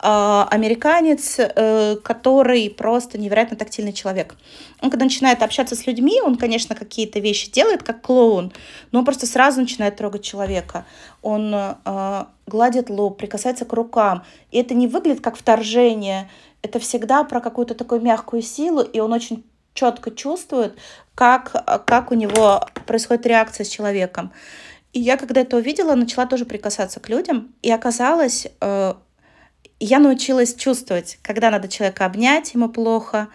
А, 0.00 0.46
американец, 0.50 1.36
э, 1.38 1.96
который 2.02 2.68
просто 2.68 3.18
невероятно 3.18 3.56
тактильный 3.56 3.92
человек. 3.92 4.36
Он 4.82 4.90
когда 4.90 5.06
начинает 5.06 5.42
общаться 5.42 5.74
с 5.76 5.86
людьми, 5.86 6.20
он, 6.20 6.36
конечно, 6.36 6.74
какие-то 6.74 7.20
вещи 7.20 7.50
делает, 7.50 7.82
как 7.82 8.02
клоун, 8.02 8.52
но 8.92 8.98
он 8.98 9.04
просто 9.06 9.26
сразу 9.26 9.60
начинает 9.60 9.96
трогать 9.96 10.22
человека. 10.22 10.84
Он 11.24 11.54
э, 11.54 12.24
гладит 12.46 12.90
лоб, 12.90 13.16
прикасается 13.16 13.64
к 13.64 13.72
рукам. 13.72 14.24
И 14.50 14.58
это 14.58 14.74
не 14.74 14.86
выглядит 14.86 15.22
как 15.22 15.36
вторжение. 15.36 16.28
Это 16.62 16.78
всегда 16.78 17.24
про 17.24 17.40
какую-то 17.40 17.74
такую 17.74 18.02
мягкую 18.02 18.42
силу, 18.42 18.82
и 18.82 19.00
он 19.00 19.12
очень 19.12 19.44
четко 19.72 20.10
чувствует, 20.10 20.76
как, 21.14 21.84
как 21.86 22.10
у 22.10 22.14
него 22.14 22.66
происходит 22.86 23.26
реакция 23.26 23.64
с 23.64 23.68
человеком. 23.68 24.32
И 24.92 25.00
я, 25.00 25.16
когда 25.16 25.40
это 25.40 25.56
увидела, 25.56 25.94
начала 25.94 26.26
тоже 26.26 26.44
прикасаться 26.44 27.00
к 27.00 27.08
людям. 27.08 27.54
И 27.62 27.72
оказалось, 27.72 28.46
э, 28.60 28.94
я 29.80 29.98
научилась 29.98 30.54
чувствовать, 30.54 31.18
когда 31.22 31.50
надо 31.50 31.68
человека 31.68 32.04
обнять, 32.04 32.54
ему 32.54 32.68
плохо, 32.68 33.28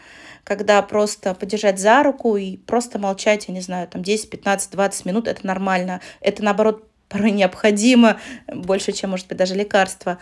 когда 0.43 0.81
просто 0.81 1.33
подержать 1.33 1.79
за 1.79 2.01
руку 2.01 2.37
и 2.37 2.57
просто 2.57 2.97
молчать, 2.97 3.47
я 3.47 3.53
не 3.53 3.61
знаю, 3.61 3.87
там 3.87 4.01
10, 4.03 4.29
15, 4.29 4.71
20 4.71 5.05
минут, 5.05 5.27
это 5.27 5.45
нормально. 5.45 6.01
Это, 6.21 6.43
наоборот, 6.43 6.88
порой 7.09 7.31
необходимо, 7.31 8.19
больше, 8.47 8.91
чем, 8.91 9.11
может 9.11 9.27
быть, 9.27 9.37
даже 9.37 9.55
лекарство. 9.55 10.19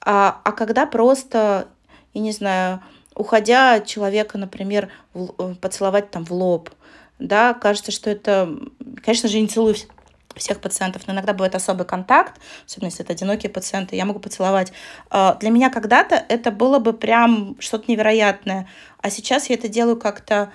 А, 0.00 0.40
а 0.44 0.52
когда 0.52 0.86
просто, 0.86 1.68
я 2.14 2.20
не 2.20 2.32
знаю, 2.32 2.82
уходя 3.14 3.80
человека, 3.80 4.38
например, 4.38 4.90
в, 5.14 5.54
поцеловать 5.54 6.10
там 6.10 6.24
в 6.24 6.32
лоб, 6.32 6.70
да, 7.18 7.54
кажется, 7.54 7.90
что 7.90 8.10
это, 8.10 8.54
конечно 9.02 9.28
же, 9.28 9.40
не 9.40 9.48
целую 9.48 9.74
всех 10.36 10.60
пациентов, 10.60 11.06
но 11.06 11.14
иногда 11.14 11.32
бывает 11.32 11.54
особый 11.54 11.86
контакт, 11.86 12.38
особенно 12.66 12.88
если 12.88 13.02
это 13.02 13.14
одинокие 13.14 13.50
пациенты, 13.50 13.96
я 13.96 14.04
могу 14.04 14.20
поцеловать. 14.20 14.72
А, 15.08 15.34
для 15.36 15.48
меня 15.48 15.70
когда-то 15.70 16.14
это 16.28 16.50
было 16.50 16.78
бы 16.78 16.92
прям 16.92 17.56
что-то 17.58 17.90
невероятное, 17.90 18.68
а 18.98 19.08
сейчас 19.08 19.48
я 19.48 19.54
это 19.56 19.68
делаю 19.68 19.96
как-то 19.96 20.52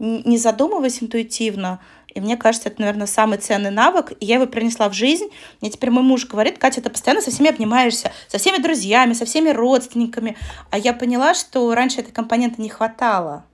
не 0.00 0.38
задумываясь 0.38 1.02
интуитивно, 1.02 1.78
и 2.14 2.20
мне 2.20 2.36
кажется, 2.36 2.68
это, 2.68 2.80
наверное, 2.80 3.06
самый 3.06 3.38
ценный 3.38 3.70
навык. 3.70 4.12
И 4.20 4.26
я 4.26 4.36
его 4.36 4.46
принесла 4.46 4.88
в 4.88 4.94
жизнь. 4.94 5.28
Мне 5.60 5.70
теперь 5.70 5.90
мой 5.90 6.02
муж 6.02 6.26
говорит, 6.26 6.58
Катя, 6.58 6.82
ты 6.82 6.90
постоянно 6.90 7.22
со 7.22 7.30
всеми 7.30 7.50
обнимаешься, 7.50 8.12
со 8.28 8.38
всеми 8.38 8.60
друзьями, 8.60 9.12
со 9.12 9.24
всеми 9.24 9.50
родственниками. 9.50 10.36
А 10.70 10.78
я 10.78 10.92
поняла, 10.92 11.34
что 11.34 11.72
раньше 11.74 12.00
этой 12.00 12.12
компоненты 12.12 12.60
не 12.60 12.68
хватало. 12.68 13.44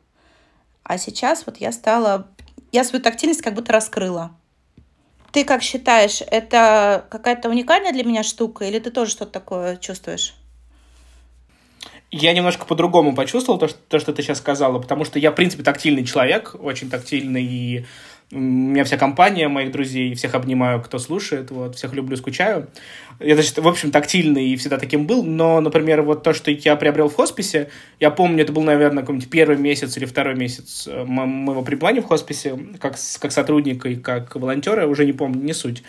А 0.83 0.99
сейчас 0.99 1.45
вот 1.47 1.59
я 1.59 1.73
стала... 1.73 2.29
Я 2.73 2.85
свою 2.85 3.03
тактильность 3.03 3.43
как 3.43 3.55
будто 3.55 3.73
раскрыла. 3.73 4.33
Ты 5.33 5.45
как 5.45 5.63
считаешь, 5.63 6.23
это 6.27 7.07
какая-то 7.11 7.51
уникальная 7.51 7.93
для 7.93 8.05
меня 8.05 8.23
штука, 8.23 8.65
или 8.65 8.79
ты 8.79 8.91
тоже 8.91 9.11
что-то 9.11 9.33
такое 9.33 9.77
чувствуешь? 9.77 10.35
Я 12.11 12.33
немножко 12.33 12.65
по-другому 12.65 13.15
почувствовал 13.15 13.59
то 13.59 13.69
что, 13.69 13.79
то, 13.89 13.99
что 13.99 14.13
ты 14.13 14.23
сейчас 14.23 14.39
сказала, 14.39 14.79
потому 14.79 15.05
что 15.05 15.19
я, 15.19 15.33
в 15.33 15.35
принципе, 15.35 15.63
тактильный 15.63 16.05
человек, 16.05 16.55
очень 16.59 16.89
тактильный, 16.89 17.45
и 17.45 17.87
у 18.33 18.39
меня 18.39 18.83
вся 18.85 18.97
компания 18.97 19.47
моих 19.49 19.71
друзей, 19.71 20.15
всех 20.15 20.35
обнимаю, 20.35 20.83
кто 20.83 20.99
слушает, 20.99 21.51
вот, 21.53 21.77
всех 21.77 21.95
люблю, 21.95 22.17
скучаю. 22.17 22.69
Я, 23.21 23.35
значит, 23.35 23.59
в 23.59 23.69
общем, 23.69 23.93
тактильный 23.93 24.49
и 24.49 24.57
всегда 24.57 24.79
таким 24.79 25.07
был, 25.07 25.23
но, 25.23 25.61
например, 25.61 26.03
вот 26.03 26.23
то, 26.23 26.35
что 26.35 26.51
я 26.51 26.75
приобрел 26.77 27.09
в 27.09 27.15
хосписе, 27.15 27.71
я 28.01 28.11
помню, 28.11 28.43
это 28.43 28.53
был, 28.53 28.63
наверное, 28.63 29.03
какой-нибудь 29.03 29.31
первый 29.31 29.57
месяц 29.57 29.97
или 29.97 30.05
второй 30.05 30.35
месяц 30.35 30.89
э, 30.89 31.05
моего 31.05 31.63
пребывания 31.63 32.03
в 32.03 32.07
хосписе, 32.07 32.59
как, 32.81 32.97
как 33.21 33.33
сотрудника 33.33 33.89
и 33.89 33.97
как 33.97 34.35
волонтера, 34.35 34.87
уже 34.87 35.07
не 35.07 35.13
помню, 35.13 35.43
не 35.43 35.53
суть. 35.53 35.85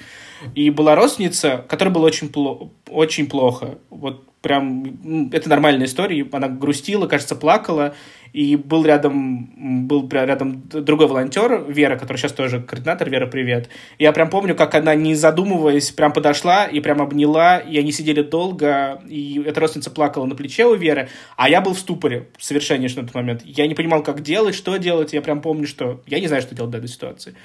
И 0.56 0.70
была 0.70 0.96
родственница, 0.96 1.65
которая 1.67 1.94
была 1.94 2.06
очень, 2.06 2.29
пло 2.29 2.72
очень 2.89 3.27
плохо. 3.27 3.77
Вот 3.89 4.24
прям, 4.41 5.29
это 5.32 5.50
нормальная 5.50 5.88
история. 5.88 6.25
Она 6.32 6.48
грустила, 6.48 7.08
кажется, 7.08 7.36
плакала 7.36 7.96
и 8.34 8.56
был 8.56 8.86
рядом, 8.86 9.88
был 9.88 10.08
рядом 10.10 10.63
другой 10.70 11.08
волонтер, 11.08 11.65
Вера, 11.67 11.98
который 11.98 12.17
сейчас 12.17 12.34
тоже 12.34 12.62
координатор, 12.62 13.10
Вера, 13.10 13.27
привет. 13.27 13.70
Я 13.98 14.12
прям 14.13 14.29
помню, 14.29 14.56
как 14.56 14.75
она, 14.75 14.96
не 14.96 15.15
задумываясь, 15.15 15.91
прям 15.91 16.13
подошла 16.13 16.65
и 16.65 16.79
прям 16.79 17.01
обняла, 17.01 17.58
и 17.58 17.77
они 17.77 17.91
сидели 17.91 18.22
долго, 18.22 19.01
и 19.10 19.41
эта 19.46 19.60
родственница 19.60 19.91
плакала 19.91 20.25
на 20.25 20.36
плече 20.36 20.65
у 20.65 20.75
Веры, 20.75 21.10
а 21.36 21.50
я 21.50 21.62
был 21.62 21.74
в 21.74 21.79
ступоре 21.79 22.27
совершеннейшем 22.38 23.01
на 23.01 23.08
тот 23.08 23.15
момент. 23.15 23.41
Я 23.44 23.67
не 23.67 23.75
понимал, 23.75 24.03
как 24.03 24.22
делать, 24.22 24.56
что 24.56 24.77
делать, 24.77 25.13
я 25.13 25.22
прям 25.22 25.41
помню, 25.41 25.67
что 25.67 26.01
я 26.06 26.20
не 26.20 26.27
знаю, 26.27 26.41
что 26.41 26.53
делать 26.56 26.74
в 26.74 26.77
этой 26.77 26.89
ситуации. 26.89 27.36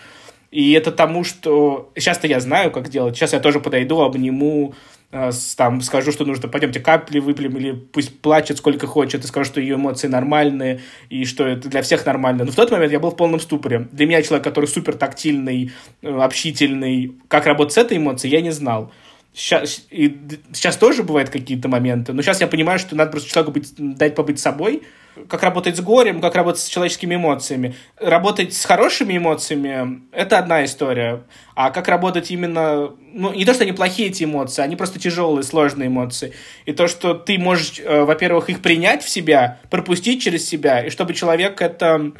И 0.52 0.72
это 0.72 0.92
тому, 0.92 1.24
что 1.24 1.90
сейчас-то 1.96 2.28
я 2.28 2.38
знаю, 2.38 2.70
как 2.70 2.88
делать. 2.88 3.16
Сейчас 3.16 3.32
я 3.32 3.40
тоже 3.40 3.58
подойду, 3.58 4.00
обниму, 4.00 4.74
Э, 5.12 5.30
там 5.58 5.82
скажу, 5.82 6.10
что 6.10 6.24
нужно, 6.24 6.48
пойдемте 6.48 6.80
капли 6.80 7.18
выпьем, 7.18 7.56
или 7.58 7.72
пусть 7.72 8.18
плачет 8.20 8.56
сколько 8.56 8.86
хочет, 8.86 9.22
и 9.22 9.26
скажу, 9.26 9.44
что 9.44 9.60
ее 9.60 9.74
эмоции 9.74 10.08
нормальные, 10.08 10.80
и 11.10 11.26
что 11.26 11.46
это 11.46 11.68
для 11.68 11.82
всех 11.82 12.06
нормально. 12.06 12.44
Но 12.46 12.50
в 12.50 12.54
тот 12.54 12.70
момент 12.70 12.92
я 12.92 12.98
был 12.98 13.10
в 13.10 13.16
полном 13.16 13.38
ступоре. 13.38 13.88
Для 13.92 14.06
меня 14.06 14.22
человек, 14.22 14.42
который 14.42 14.66
супер 14.66 14.94
тактильный, 14.94 15.70
э, 16.00 16.08
общительный, 16.08 17.12
как 17.28 17.44
работать 17.44 17.74
с 17.74 17.78
этой 17.78 17.98
эмоцией, 17.98 18.32
я 18.32 18.40
не 18.40 18.52
знал. 18.52 18.90
Сейчас, 19.34 19.86
и 19.90 20.18
сейчас 20.52 20.76
тоже 20.76 21.02
бывают 21.02 21.30
какие-то 21.30 21.68
моменты, 21.68 22.12
но 22.12 22.20
сейчас 22.20 22.42
я 22.42 22.46
понимаю, 22.46 22.78
что 22.78 22.94
надо 22.94 23.12
просто 23.12 23.30
человеку 23.30 23.52
быть, 23.52 23.72
дать 23.78 24.14
побыть 24.14 24.38
собой, 24.38 24.82
как 25.28 25.42
работать 25.42 25.76
с 25.76 25.80
горем, 25.80 26.20
как 26.20 26.34
работать 26.34 26.60
с 26.60 26.68
человеческими 26.68 27.14
эмоциями. 27.14 27.74
Работать 27.98 28.54
с 28.54 28.64
хорошими 28.64 29.16
эмоциями– 29.16 30.02
это 30.12 30.38
одна 30.38 30.64
история. 30.64 31.22
А 31.54 31.70
как 31.70 31.88
работать 31.88 32.30
именно... 32.30 32.90
Ну, 33.12 33.32
не 33.32 33.44
то, 33.44 33.54
что 33.54 33.64
они 33.64 33.72
плохие, 33.72 34.08
эти 34.08 34.24
эмоции, 34.24 34.62
они 34.62 34.76
просто 34.76 34.98
тяжелые, 34.98 35.44
сложные 35.44 35.88
эмоции. 35.88 36.32
И 36.64 36.72
то, 36.72 36.88
что 36.88 37.14
ты 37.14 37.38
можешь, 37.38 37.78
э, 37.78 38.04
во-первых, 38.04 38.48
их 38.48 38.60
принять 38.60 39.02
в 39.02 39.08
себя, 39.08 39.60
пропустить 39.70 40.22
через 40.22 40.46
себя, 40.48 40.84
и 40.84 40.90
чтобы 40.90 41.14
человек 41.14 41.60
это... 41.60 42.12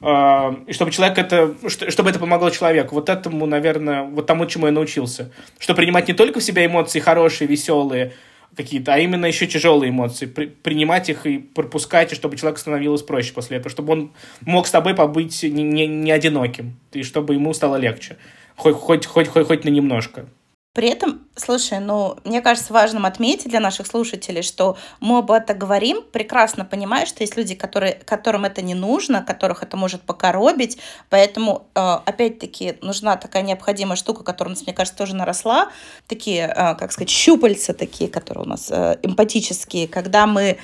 Э, 0.00 0.54
и 0.66 0.72
чтобы 0.72 0.90
человек 0.90 1.18
это... 1.18 1.54
Чтобы 1.68 2.10
это 2.10 2.18
помогло 2.18 2.50
человеку. 2.50 2.94
Вот 2.94 3.08
этому, 3.08 3.46
наверное, 3.46 4.04
вот 4.04 4.26
тому, 4.26 4.46
чему 4.46 4.66
я 4.66 4.72
научился. 4.72 5.32
Что 5.58 5.74
принимать 5.74 6.08
не 6.08 6.14
только 6.14 6.40
в 6.40 6.44
себя 6.44 6.64
эмоции 6.64 7.00
хорошие, 7.00 7.48
веселые, 7.48 8.12
какие-то, 8.56 8.94
а 8.94 8.98
именно 8.98 9.26
еще 9.26 9.46
тяжелые 9.46 9.90
эмоции, 9.90 10.26
при, 10.26 10.46
принимать 10.46 11.08
их 11.08 11.26
и 11.26 11.38
пропускать, 11.38 12.12
и 12.12 12.14
чтобы 12.14 12.36
человеку 12.36 12.60
становилось 12.60 13.02
проще 13.02 13.32
после 13.32 13.58
этого, 13.58 13.70
чтобы 13.70 13.92
он 13.92 14.12
мог 14.40 14.66
с 14.66 14.70
тобой 14.70 14.94
побыть 14.94 15.42
не, 15.42 15.62
не, 15.62 15.86
не 15.86 16.10
одиноким, 16.10 16.76
и 16.92 17.02
чтобы 17.02 17.34
ему 17.34 17.52
стало 17.54 17.76
легче, 17.76 18.16
хоть, 18.56 18.74
хоть, 18.74 19.06
хоть, 19.06 19.28
хоть, 19.28 19.46
хоть 19.46 19.64
на 19.64 19.68
немножко. 19.68 20.26
При 20.74 20.88
этом, 20.88 21.20
слушай, 21.40 21.78
ну, 21.78 22.16
мне 22.24 22.40
кажется 22.40 22.72
важным 22.72 23.06
отметить 23.06 23.50
для 23.50 23.60
наших 23.60 23.86
слушателей, 23.86 24.42
что 24.42 24.76
мы 25.00 25.18
об 25.18 25.30
этом 25.30 25.58
говорим, 25.58 26.02
прекрасно 26.12 26.64
понимая, 26.64 27.06
что 27.06 27.22
есть 27.22 27.36
люди, 27.36 27.54
которые, 27.54 27.94
которым 28.04 28.44
это 28.44 28.62
не 28.62 28.74
нужно, 28.74 29.22
которых 29.22 29.62
это 29.62 29.76
может 29.76 30.02
покоробить, 30.02 30.78
поэтому, 31.10 31.66
э, 31.74 31.80
опять-таки, 31.80 32.76
нужна 32.82 33.16
такая 33.16 33.42
необходимая 33.42 33.96
штука, 33.96 34.24
которая 34.24 34.54
у 34.54 34.56
нас, 34.56 34.66
мне 34.66 34.74
кажется, 34.74 34.98
тоже 34.98 35.14
наросла, 35.14 35.70
такие, 36.06 36.46
э, 36.46 36.74
как 36.74 36.92
сказать, 36.92 37.10
щупальца 37.10 37.74
такие, 37.74 38.10
которые 38.10 38.44
у 38.44 38.48
нас 38.48 38.70
э, 38.70 38.98
эмпатические, 39.02 39.88
когда 39.88 40.26
мы 40.26 40.58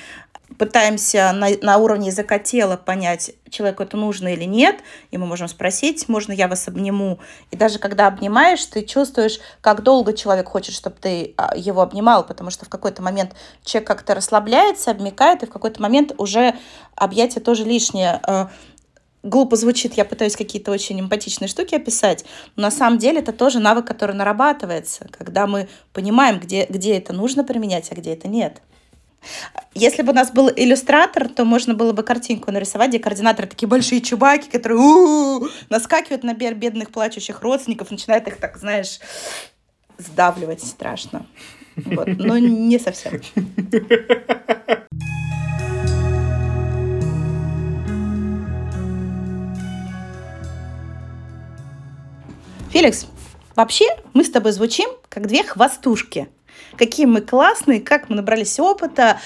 пытаемся 0.57 1.31
на, 1.33 1.49
на 1.61 1.77
уровне 1.77 2.07
языка 2.07 2.39
тела 2.39 2.77
понять, 2.77 3.31
человеку 3.49 3.83
это 3.83 3.97
нужно 3.97 4.33
или 4.33 4.43
нет, 4.43 4.77
и 5.11 5.17
мы 5.17 5.25
можем 5.25 5.47
спросить, 5.47 6.07
можно 6.07 6.31
я 6.31 6.47
вас 6.47 6.67
обниму. 6.67 7.19
И 7.51 7.57
даже 7.57 7.79
когда 7.79 8.07
обнимаешь, 8.07 8.63
ты 8.65 8.83
чувствуешь, 8.83 9.39
как 9.61 9.83
долго 9.83 10.13
человек 10.13 10.47
хочет, 10.47 10.75
чтобы 10.75 10.97
ты 10.99 11.33
а, 11.37 11.55
его 11.55 11.81
обнимал, 11.81 12.25
потому 12.25 12.51
что 12.51 12.65
в 12.65 12.69
какой-то 12.69 13.01
момент 13.01 13.33
человек 13.63 13.87
как-то 13.87 14.15
расслабляется, 14.15 14.91
обмекает, 14.91 15.43
и 15.43 15.45
в 15.45 15.49
какой-то 15.49 15.81
момент 15.81 16.13
уже 16.17 16.55
объятие 16.95 17.43
тоже 17.43 17.63
лишнее 17.63 18.19
а, 18.23 18.49
глупо 19.23 19.55
звучит, 19.55 19.95
я 19.95 20.05
пытаюсь 20.05 20.35
какие-то 20.35 20.71
очень 20.71 20.99
эмпатичные 20.99 21.47
штуки 21.47 21.75
описать, 21.75 22.23
но 22.55 22.63
на 22.63 22.71
самом 22.71 22.99
деле 22.99 23.19
это 23.19 23.33
тоже 23.33 23.59
навык, 23.59 23.85
который 23.85 24.15
нарабатывается, 24.15 25.07
когда 25.11 25.47
мы 25.47 25.67
понимаем, 25.91 26.39
где, 26.39 26.65
где 26.69 26.97
это 26.97 27.11
нужно 27.11 27.43
применять, 27.43 27.91
а 27.91 27.95
где 27.95 28.13
это 28.13 28.27
нет. 28.27 28.61
Если 29.73 30.03
бы 30.03 30.11
у 30.11 30.15
нас 30.15 30.31
был 30.31 30.49
иллюстратор, 30.49 31.27
то 31.27 31.43
можно 31.43 31.73
было 31.73 31.91
бы 31.91 32.03
картинку 32.03 32.51
нарисовать, 32.51 32.89
где 32.89 32.99
координаторы 32.99 33.47
такие 33.47 33.67
большие 33.67 34.01
чубаки, 34.01 34.49
которые 34.49 34.79
у-у-у, 34.79 35.49
наскакивают 35.69 36.23
на 36.23 36.33
бедных 36.33 36.91
плачущих 36.91 37.41
родственников, 37.41 37.91
начинают 37.91 38.27
их 38.27 38.37
так, 38.37 38.57
знаешь, 38.57 38.99
сдавливать 39.97 40.63
страшно. 40.63 41.25
Вот. 41.75 42.07
Но 42.07 42.37
не 42.37 42.79
совсем. 42.79 43.21
Феликс, 52.71 53.07
вообще 53.55 53.85
мы 54.13 54.23
с 54.23 54.31
тобой 54.31 54.51
звучим 54.51 54.89
как 55.09 55.27
две 55.27 55.43
хвостушки– 55.43 56.29
какие 56.77 57.05
мы 57.05 57.21
классные, 57.21 57.81
как 57.81 58.09
мы 58.09 58.15
набрались 58.15 58.59
опыта, 58.59 59.19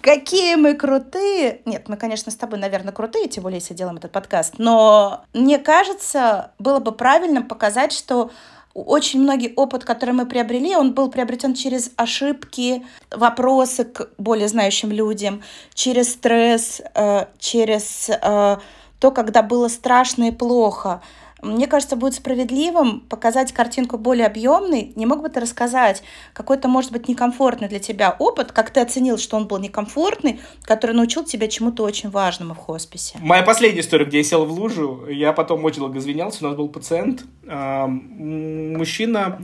какие 0.00 0.56
мы 0.56 0.74
крутые. 0.74 1.62
Нет, 1.64 1.88
мы, 1.88 1.96
конечно, 1.96 2.30
с 2.30 2.36
тобой, 2.36 2.58
наверное, 2.58 2.92
крутые, 2.92 3.28
тем 3.28 3.44
более, 3.44 3.60
если 3.60 3.74
делаем 3.74 3.96
этот 3.96 4.12
подкаст. 4.12 4.54
Но 4.58 5.24
мне 5.32 5.58
кажется, 5.58 6.52
было 6.58 6.80
бы 6.80 6.92
правильно 6.92 7.42
показать, 7.42 7.92
что 7.92 8.30
очень 8.74 9.20
многие 9.20 9.52
опыт, 9.54 9.84
который 9.84 10.14
мы 10.14 10.26
приобрели, 10.26 10.74
он 10.76 10.92
был 10.94 11.10
приобретен 11.10 11.54
через 11.54 11.90
ошибки, 11.96 12.84
вопросы 13.10 13.84
к 13.84 14.08
более 14.18 14.48
знающим 14.48 14.90
людям, 14.90 15.42
через 15.74 16.12
стресс, 16.12 16.80
э, 16.94 17.26
через 17.38 18.08
э, 18.08 18.56
то, 18.98 19.10
когда 19.10 19.42
было 19.42 19.68
страшно 19.68 20.28
и 20.28 20.30
плохо. 20.30 21.02
Мне 21.42 21.66
кажется, 21.66 21.96
будет 21.96 22.14
справедливым 22.14 23.00
показать 23.00 23.52
картинку 23.52 23.98
более 23.98 24.26
объемной. 24.26 24.92
Не 24.94 25.06
мог 25.06 25.22
бы 25.22 25.28
ты 25.28 25.40
рассказать 25.40 26.04
какой-то, 26.34 26.68
может 26.68 26.92
быть, 26.92 27.08
некомфортный 27.08 27.68
для 27.68 27.80
тебя 27.80 28.14
опыт, 28.16 28.52
как 28.52 28.70
ты 28.70 28.80
оценил, 28.80 29.18
что 29.18 29.36
он 29.36 29.48
был 29.48 29.58
некомфортный, 29.58 30.40
который 30.62 30.94
научил 30.94 31.24
тебя 31.24 31.48
чему-то 31.48 31.82
очень 31.82 32.10
важному 32.10 32.54
в 32.54 32.58
хосписе? 32.58 33.18
Моя 33.20 33.42
последняя 33.42 33.80
история, 33.80 34.04
где 34.04 34.18
я 34.18 34.24
сел 34.24 34.44
в 34.44 34.52
лужу, 34.52 35.06
я 35.08 35.32
потом 35.32 35.64
очень 35.64 35.80
долго 35.80 35.98
извинялся, 35.98 36.44
у 36.44 36.48
нас 36.48 36.56
был 36.56 36.68
пациент, 36.68 37.24
мужчина, 37.44 39.40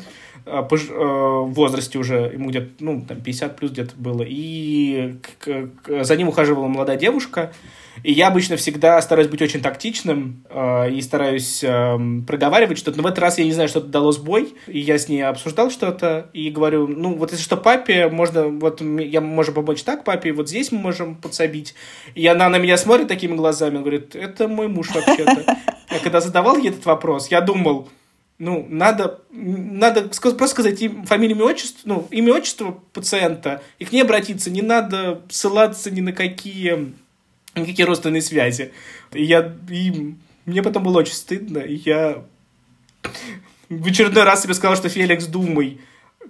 а, 0.47 0.63
э, 0.63 0.77
в 0.77 1.53
возрасте 1.53 1.99
уже, 1.99 2.31
ему 2.33 2.51
где-то, 2.51 2.71
ну, 2.79 3.03
там, 3.07 3.21
50 3.21 3.57
плюс 3.57 3.73
где-то 3.73 3.97
было, 3.97 4.25
и 4.27 5.17
за 5.87 6.17
ним 6.17 6.29
ухаживала 6.29 6.69
молодая 6.69 6.97
девушка, 6.97 7.53
и 8.03 8.13
я 8.13 8.29
обычно 8.29 8.57
всегда 8.57 9.01
стараюсь 9.03 9.29
быть 9.29 9.43
очень 9.43 9.61
тактичным 9.61 10.45
э, 10.49 10.91
и 10.91 11.01
стараюсь 11.01 11.63
э, 11.63 11.99
проговаривать 12.27 12.79
что-то. 12.79 12.97
Но 12.99 13.03
в 13.03 13.07
этот 13.07 13.19
раз 13.19 13.39
я 13.39 13.45
не 13.45 13.53
знаю, 13.53 13.69
что-то 13.69 13.89
дало 13.89 14.13
сбой. 14.13 14.55
И 14.67 14.79
я 14.79 14.99
с 14.99 15.09
ней 15.09 15.23
обсуждал 15.23 15.71
что-то. 15.71 16.31
И 16.33 16.51
говорю, 16.51 16.87
ну, 16.87 17.15
вот 17.15 17.33
если 17.33 17.45
что, 17.45 17.57
папе 17.57 18.09
можно, 18.09 18.49
вот 18.49 18.81
я 18.81 19.21
можем 19.21 19.55
помочь 19.55 19.83
так 19.83 20.05
папе, 20.05 20.33
вот 20.33 20.49
здесь 20.49 20.73
мы 20.73 20.79
можем 20.79 21.17
подсобить. 21.17 21.75
И 22.15 22.27
она 22.27 22.49
на 22.49 22.59
меня 22.59 22.77
смотрит 22.77 23.09
такими 23.09 23.35
глазами, 23.35 23.79
говорит, 23.79 24.15
это 24.15 24.49
мой 24.49 24.69
муж 24.69 24.91
вообще-то. 24.95 25.57
Я 25.91 25.99
когда 26.01 26.21
задавал 26.21 26.59
ей 26.59 26.69
этот 26.69 26.85
вопрос, 26.85 27.29
я 27.31 27.41
думал, 27.41 27.89
ну, 28.39 28.67
надо, 28.69 29.21
надо 29.31 30.03
просто 30.03 30.47
сказать 30.47 30.81
им 30.81 31.05
фамилию, 31.05 31.37
имя, 31.37 31.47
отчество, 31.47 31.81
ну, 31.85 32.09
имя, 32.11 32.35
отчество 32.35 32.79
пациента, 32.93 33.63
и 33.79 33.85
к 33.85 33.93
ней 33.93 34.03
обратиться, 34.03 34.51
не 34.51 34.63
надо 34.63 35.23
ссылаться 35.29 35.91
ни 35.91 36.01
на 36.01 36.13
какие, 36.13 36.95
никакие 37.59 37.87
родственные 37.87 38.23
связи. 38.23 38.73
И 39.13 39.25
я, 39.25 39.55
и 39.71 40.15
мне 40.47 40.63
потом 40.63 40.83
было 40.83 40.99
очень 40.99 41.15
стыдно, 41.15 41.59
и 41.59 41.75
я 41.75 42.25
в 43.69 43.87
очередной 43.87 44.25
раз 44.25 44.43
себе 44.43 44.55
сказал, 44.55 44.77
что 44.77 44.89
Феликс, 44.89 45.27
думай, 45.27 45.81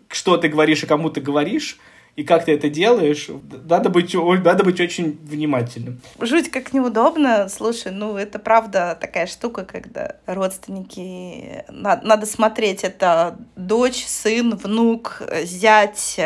что 0.08 0.36
ты 0.36 0.48
говоришь 0.48 0.82
и 0.82 0.86
кому 0.86 1.10
ты 1.10 1.20
говоришь, 1.20 1.78
и 2.16 2.24
как 2.24 2.46
ты 2.46 2.52
это 2.52 2.68
делаешь, 2.68 3.28
надо 3.68 3.90
быть, 3.90 4.12
надо 4.12 4.64
быть 4.64 4.80
очень 4.80 5.16
внимательным. 5.22 6.00
Жуть 6.20 6.50
как 6.50 6.72
неудобно. 6.72 7.48
Слушай, 7.48 7.92
ну 7.92 8.16
это 8.16 8.40
правда 8.40 8.98
такая 9.00 9.28
штука, 9.28 9.64
когда 9.64 10.16
родственники... 10.26 11.64
Надо, 11.68 12.04
надо 12.04 12.26
смотреть, 12.26 12.82
это 12.82 13.38
дочь, 13.54 14.04
сын, 14.04 14.56
внук, 14.56 15.22
зять, 15.44 16.18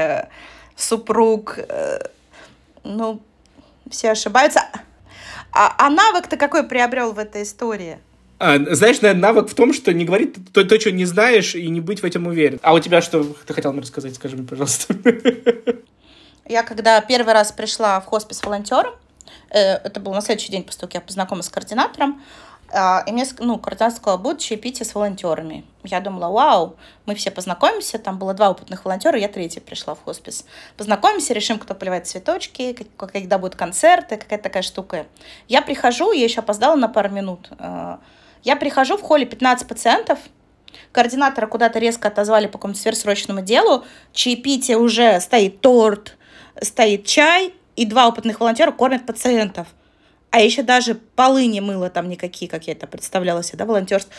супруг. 0.76 1.58
Э, 1.58 1.98
ну, 2.84 3.20
все 3.90 4.12
ошибаются. 4.12 4.62
А, 5.52 5.74
а 5.78 5.90
навык-то 5.90 6.36
какой 6.36 6.64
приобрел 6.64 7.12
в 7.12 7.18
этой 7.18 7.42
истории? 7.42 7.98
А, 8.38 8.58
знаешь, 8.74 9.00
наверное, 9.00 9.22
навык 9.22 9.48
в 9.48 9.54
том, 9.54 9.72
что 9.72 9.92
не 9.92 10.04
говорить 10.04 10.34
то, 10.52 10.64
то, 10.64 10.80
что 10.80 10.90
не 10.90 11.04
знаешь, 11.04 11.54
и 11.54 11.68
не 11.68 11.80
быть 11.80 12.00
в 12.00 12.04
этом 12.04 12.26
уверен. 12.26 12.58
А 12.62 12.74
у 12.74 12.80
тебя 12.80 13.00
что 13.00 13.22
ты 13.24 13.54
хотел 13.54 13.72
мне 13.72 13.82
рассказать? 13.82 14.14
Скажи 14.14 14.36
мне, 14.36 14.46
пожалуйста. 14.46 14.94
Я 16.48 16.62
когда 16.64 17.00
первый 17.00 17.34
раз 17.34 17.52
пришла 17.52 18.00
в 18.00 18.06
хоспис 18.06 18.42
волонтером, 18.42 18.94
э, 19.50 19.74
это 19.74 20.00
был 20.00 20.12
на 20.12 20.20
следующий 20.20 20.50
день, 20.50 20.64
после 20.64 20.80
того, 20.80 20.88
как 20.88 20.94
я 20.94 21.00
познакомилась 21.02 21.46
с 21.46 21.50
координатором, 21.50 22.20
а, 22.72 23.04
и 23.06 23.12
мне, 23.12 23.24
ну, 23.38 23.58
координатор 23.58 23.96
сказала, 23.96 24.18
будет 24.18 24.38
чаепитие 24.38 24.84
с 24.84 24.94
волонтерами. 24.94 25.64
Я 25.84 26.00
думала, 26.00 26.28
вау, 26.28 26.76
мы 27.06 27.14
все 27.14 27.30
познакомимся, 27.30 27.98
там 27.98 28.18
было 28.18 28.34
два 28.34 28.50
опытных 28.50 28.84
волонтера, 28.84 29.18
я 29.18 29.28
третья 29.28 29.60
пришла 29.60 29.94
в 29.94 30.02
хоспис. 30.04 30.44
Познакомимся, 30.76 31.34
решим, 31.34 31.58
кто 31.58 31.74
поливает 31.74 32.06
цветочки, 32.06 32.76
когда 32.96 33.38
будут 33.38 33.56
концерты, 33.56 34.16
какая-то 34.16 34.44
такая 34.44 34.62
штука. 34.62 35.06
Я 35.48 35.62
прихожу, 35.62 36.12
я 36.12 36.24
еще 36.24 36.40
опоздала 36.40 36.76
на 36.76 36.88
пару 36.88 37.10
минут, 37.10 37.48
а, 37.58 37.98
я 38.44 38.56
прихожу, 38.56 38.96
в 38.96 39.02
холле 39.02 39.26
15 39.26 39.66
пациентов, 39.66 40.18
координатора 40.92 41.46
куда-то 41.46 41.78
резко 41.78 42.08
отозвали 42.08 42.46
по 42.46 42.58
какому-то 42.58 42.80
сверхсрочному 42.80 43.42
делу, 43.42 43.84
чаепитие 44.12 44.78
уже 44.78 45.20
стоит 45.20 45.60
торт, 45.60 46.16
стоит 46.60 47.06
чай, 47.06 47.54
и 47.76 47.86
два 47.86 48.08
опытных 48.08 48.40
волонтера 48.40 48.70
кормят 48.70 49.06
пациентов. 49.06 49.66
А 50.30 50.40
еще 50.40 50.62
даже 50.62 50.94
полы 50.94 51.46
не 51.46 51.60
мыло 51.60 51.90
там 51.90 52.08
никакие, 52.08 52.50
как 52.50 52.66
я 52.66 52.72
это 52.72 52.86
представляла 52.86 53.42
себе, 53.42 53.58
да, 53.58 53.66
волонтерство. 53.66 54.12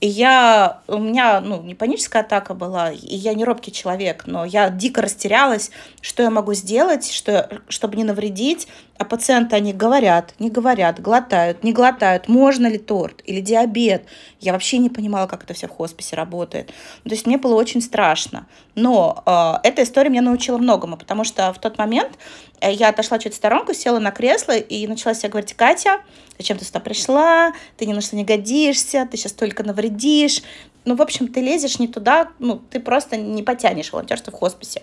И 0.00 0.06
я, 0.06 0.80
у 0.86 0.98
меня, 0.98 1.40
ну, 1.40 1.60
не 1.62 1.74
паническая 1.74 2.22
атака 2.22 2.54
была, 2.54 2.90
и 2.90 3.14
я 3.16 3.34
не 3.34 3.44
робкий 3.44 3.70
человек, 3.70 4.24
но 4.26 4.46
я 4.46 4.70
дико 4.70 5.02
растерялась, 5.02 5.70
что 6.00 6.22
я 6.22 6.30
могу 6.30 6.54
сделать, 6.54 7.10
что, 7.12 7.60
чтобы 7.68 7.96
не 7.96 8.04
навредить, 8.04 8.66
а 9.00 9.04
пациенты, 9.06 9.56
они 9.56 9.72
говорят, 9.72 10.34
не 10.38 10.50
говорят, 10.50 11.00
глотают, 11.00 11.64
не 11.64 11.72
глотают, 11.72 12.28
можно 12.28 12.66
ли 12.66 12.76
торт 12.76 13.22
или 13.24 13.40
диабет. 13.40 14.04
Я 14.40 14.52
вообще 14.52 14.76
не 14.76 14.90
понимала, 14.90 15.26
как 15.26 15.42
это 15.44 15.54
все 15.54 15.68
в 15.68 15.70
хосписе 15.70 16.16
работает. 16.16 16.66
То 16.66 17.10
есть 17.10 17.26
мне 17.26 17.38
было 17.38 17.54
очень 17.54 17.80
страшно. 17.80 18.46
Но 18.74 19.22
э, 19.24 19.66
эта 19.66 19.84
история 19.84 20.10
меня 20.10 20.20
научила 20.20 20.58
многому, 20.58 20.98
потому 20.98 21.24
что 21.24 21.50
в 21.54 21.58
тот 21.58 21.78
момент 21.78 22.10
э, 22.60 22.74
я 22.74 22.90
отошла 22.90 23.18
чуть 23.18 23.32
в 23.32 23.36
сторонку, 23.36 23.72
села 23.72 24.00
на 24.00 24.10
кресло 24.10 24.52
и 24.52 24.86
начала 24.86 25.14
себе 25.14 25.30
говорить, 25.30 25.54
Катя, 25.54 26.02
зачем 26.36 26.58
ты 26.58 26.66
сюда 26.66 26.80
пришла, 26.80 27.54
ты 27.78 27.86
ни 27.86 27.94
на 27.94 28.02
что 28.02 28.16
не 28.16 28.24
годишься, 28.24 29.08
ты 29.10 29.16
сейчас 29.16 29.32
только 29.32 29.62
навредишь, 29.62 30.42
ну, 30.84 30.96
в 30.96 31.02
общем, 31.02 31.28
ты 31.28 31.40
лезешь 31.40 31.78
не 31.78 31.88
туда, 31.88 32.30
ну, 32.38 32.56
ты 32.70 32.80
просто 32.80 33.16
не 33.16 33.42
потянешь 33.42 33.92
волонтерство 33.92 34.30
в 34.32 34.34
хосписе. 34.34 34.82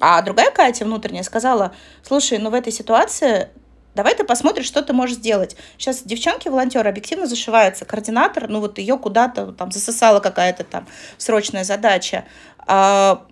А 0.00 0.22
другая 0.22 0.50
Катя 0.50 0.84
внутренняя 0.84 1.22
сказала, 1.22 1.72
слушай, 2.02 2.38
ну 2.38 2.50
в 2.50 2.54
этой 2.54 2.72
ситуации 2.72 3.50
давай 3.94 4.14
ты 4.14 4.24
посмотришь, 4.24 4.66
что 4.66 4.82
ты 4.82 4.92
можешь 4.92 5.16
сделать. 5.16 5.56
Сейчас 5.78 6.02
девчонки-волонтеры 6.02 6.88
объективно 6.88 7.26
зашиваются. 7.26 7.84
Координатор, 7.84 8.48
ну 8.48 8.60
вот 8.60 8.78
ее 8.78 8.98
куда-то 8.98 9.52
там 9.52 9.70
засосала 9.70 10.20
какая-то 10.20 10.64
там 10.64 10.86
срочная 11.18 11.64
задача. 11.64 12.24
А, 12.66 13.26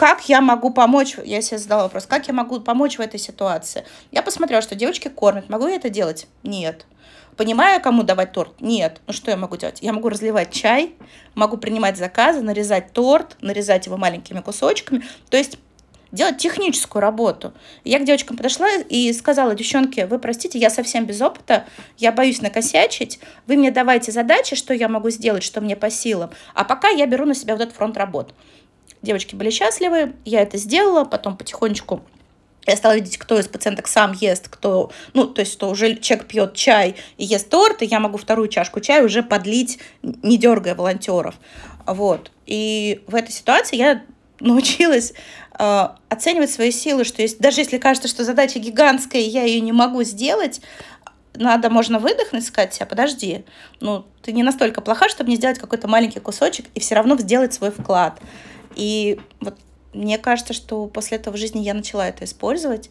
как 0.00 0.30
я 0.30 0.40
могу 0.40 0.70
помочь, 0.70 1.16
я 1.22 1.42
себе 1.42 1.58
задала 1.58 1.82
вопрос, 1.82 2.06
как 2.06 2.26
я 2.26 2.32
могу 2.32 2.58
помочь 2.60 2.96
в 2.96 3.02
этой 3.02 3.20
ситуации? 3.20 3.84
Я 4.10 4.22
посмотрела, 4.22 4.62
что 4.62 4.74
девочки 4.74 5.08
кормят. 5.08 5.50
Могу 5.50 5.66
я 5.66 5.76
это 5.76 5.90
делать? 5.90 6.26
Нет. 6.42 6.86
Понимаю, 7.36 7.82
кому 7.82 8.02
давать 8.02 8.32
торт? 8.32 8.62
Нет. 8.62 9.02
Ну 9.06 9.12
что 9.12 9.30
я 9.30 9.36
могу 9.36 9.58
делать? 9.58 9.82
Я 9.82 9.92
могу 9.92 10.08
разливать 10.08 10.52
чай, 10.52 10.94
могу 11.34 11.58
принимать 11.58 11.98
заказы, 11.98 12.40
нарезать 12.40 12.94
торт, 12.94 13.36
нарезать 13.42 13.84
его 13.84 13.98
маленькими 13.98 14.40
кусочками. 14.40 15.04
То 15.28 15.36
есть 15.36 15.58
делать 16.12 16.38
техническую 16.38 17.02
работу. 17.02 17.52
Я 17.84 17.98
к 17.98 18.04
девочкам 18.04 18.38
подошла 18.38 18.68
и 18.88 19.12
сказала, 19.12 19.54
девчонки, 19.54 20.06
вы 20.08 20.18
простите, 20.18 20.58
я 20.58 20.70
совсем 20.70 21.04
без 21.04 21.20
опыта, 21.20 21.66
я 21.98 22.10
боюсь 22.10 22.40
накосячить, 22.40 23.20
вы 23.46 23.56
мне 23.56 23.70
давайте 23.70 24.12
задачи, 24.12 24.56
что 24.56 24.74
я 24.74 24.88
могу 24.88 25.10
сделать, 25.10 25.42
что 25.42 25.60
мне 25.60 25.76
по 25.76 25.90
силам, 25.90 26.30
а 26.54 26.64
пока 26.64 26.88
я 26.88 27.06
беру 27.06 27.26
на 27.26 27.34
себя 27.34 27.54
вот 27.54 27.62
этот 27.62 27.76
фронт 27.76 27.96
работ. 27.96 28.34
Девочки 29.02 29.34
были 29.34 29.50
счастливы, 29.50 30.14
я 30.24 30.42
это 30.42 30.58
сделала, 30.58 31.04
потом 31.04 31.36
потихонечку 31.36 32.02
я 32.66 32.76
стала 32.76 32.94
видеть, 32.94 33.16
кто 33.18 33.38
из 33.38 33.48
пациенток 33.48 33.88
сам 33.88 34.12
ест, 34.12 34.48
кто, 34.48 34.92
ну, 35.14 35.26
то 35.26 35.40
есть, 35.40 35.52
что 35.52 35.70
уже 35.70 35.96
человек 35.96 36.28
пьет 36.28 36.54
чай 36.54 36.94
и 37.16 37.24
ест 37.24 37.48
торт, 37.48 37.82
и 37.82 37.86
я 37.86 38.00
могу 38.00 38.18
вторую 38.18 38.48
чашку 38.48 38.80
чая 38.80 39.02
уже 39.04 39.22
подлить, 39.22 39.78
не 40.02 40.36
дергая 40.36 40.74
волонтеров. 40.74 41.34
Вот. 41.86 42.30
И 42.46 43.02
в 43.06 43.14
этой 43.14 43.32
ситуации 43.32 43.76
я 43.76 44.02
научилась 44.40 45.14
э, 45.58 45.88
оценивать 46.08 46.50
свои 46.50 46.70
силы, 46.70 47.04
что 47.04 47.22
есть, 47.22 47.40
даже 47.40 47.60
если 47.60 47.78
кажется, 47.78 48.08
что 48.08 48.24
задача 48.24 48.58
гигантская, 48.58 49.22
и 49.22 49.28
я 49.28 49.44
ее 49.44 49.60
не 49.60 49.72
могу 49.72 50.02
сделать, 50.02 50.60
надо, 51.34 51.70
можно 51.70 51.98
выдохнуть, 51.98 52.44
сказать 52.44 52.74
себе, 52.74 52.86
подожди, 52.86 53.44
ну, 53.80 54.04
ты 54.22 54.32
не 54.32 54.42
настолько 54.42 54.80
плоха, 54.80 55.08
чтобы 55.08 55.30
не 55.30 55.36
сделать 55.36 55.58
какой-то 55.58 55.88
маленький 55.88 56.20
кусочек 56.20 56.66
и 56.74 56.80
все 56.80 56.94
равно 56.94 57.16
сделать 57.16 57.54
свой 57.54 57.70
вклад. 57.70 58.20
И 58.76 59.20
вот 59.40 59.56
мне 59.92 60.18
кажется, 60.18 60.52
что 60.52 60.86
после 60.86 61.18
этого 61.18 61.34
в 61.34 61.38
жизни 61.38 61.60
я 61.60 61.74
начала 61.74 62.08
это 62.08 62.24
использовать. 62.24 62.90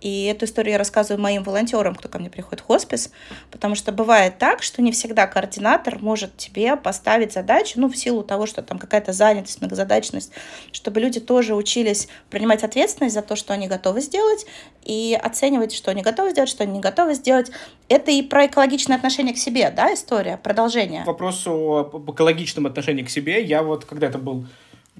И 0.00 0.24
эту 0.24 0.46
историю 0.46 0.72
я 0.72 0.78
рассказываю 0.78 1.20
моим 1.20 1.42
волонтерам, 1.42 1.94
кто 1.94 2.08
ко 2.08 2.18
мне 2.18 2.30
приходит 2.30 2.60
в 2.60 2.64
хоспис, 2.66 3.10
потому 3.50 3.74
что 3.74 3.92
бывает 3.92 4.38
так, 4.38 4.62
что 4.62 4.80
не 4.80 4.92
всегда 4.92 5.26
координатор 5.26 5.98
может 5.98 6.36
тебе 6.38 6.76
поставить 6.76 7.34
задачу, 7.34 7.78
ну, 7.78 7.88
в 7.88 7.96
силу 7.96 8.22
того, 8.22 8.46
что 8.46 8.62
там 8.62 8.78
какая-то 8.78 9.12
занятость, 9.12 9.60
многозадачность, 9.60 10.32
чтобы 10.72 11.00
люди 11.00 11.20
тоже 11.20 11.54
учились 11.54 12.08
принимать 12.30 12.64
ответственность 12.64 13.14
за 13.14 13.20
то, 13.22 13.36
что 13.36 13.52
они 13.52 13.68
готовы 13.68 14.00
сделать, 14.00 14.46
и 14.84 15.18
оценивать, 15.22 15.74
что 15.74 15.90
они 15.90 16.00
готовы 16.00 16.30
сделать, 16.30 16.48
что 16.48 16.62
они 16.62 16.72
не 16.72 16.80
готовы 16.80 17.12
сделать. 17.12 17.50
Это 17.88 18.10
и 18.10 18.22
про 18.22 18.46
экологичное 18.46 18.96
отношение 18.96 19.34
к 19.34 19.38
себе, 19.38 19.70
да, 19.70 19.92
история, 19.92 20.38
продолжение. 20.38 21.02
К 21.04 21.08
вопросу 21.08 21.90
об 21.92 22.10
экологичном 22.10 22.64
отношении 22.64 23.02
к 23.02 23.10
себе, 23.10 23.42
я 23.42 23.62
вот, 23.62 23.84
когда 23.84 24.06
это 24.06 24.16
был 24.16 24.46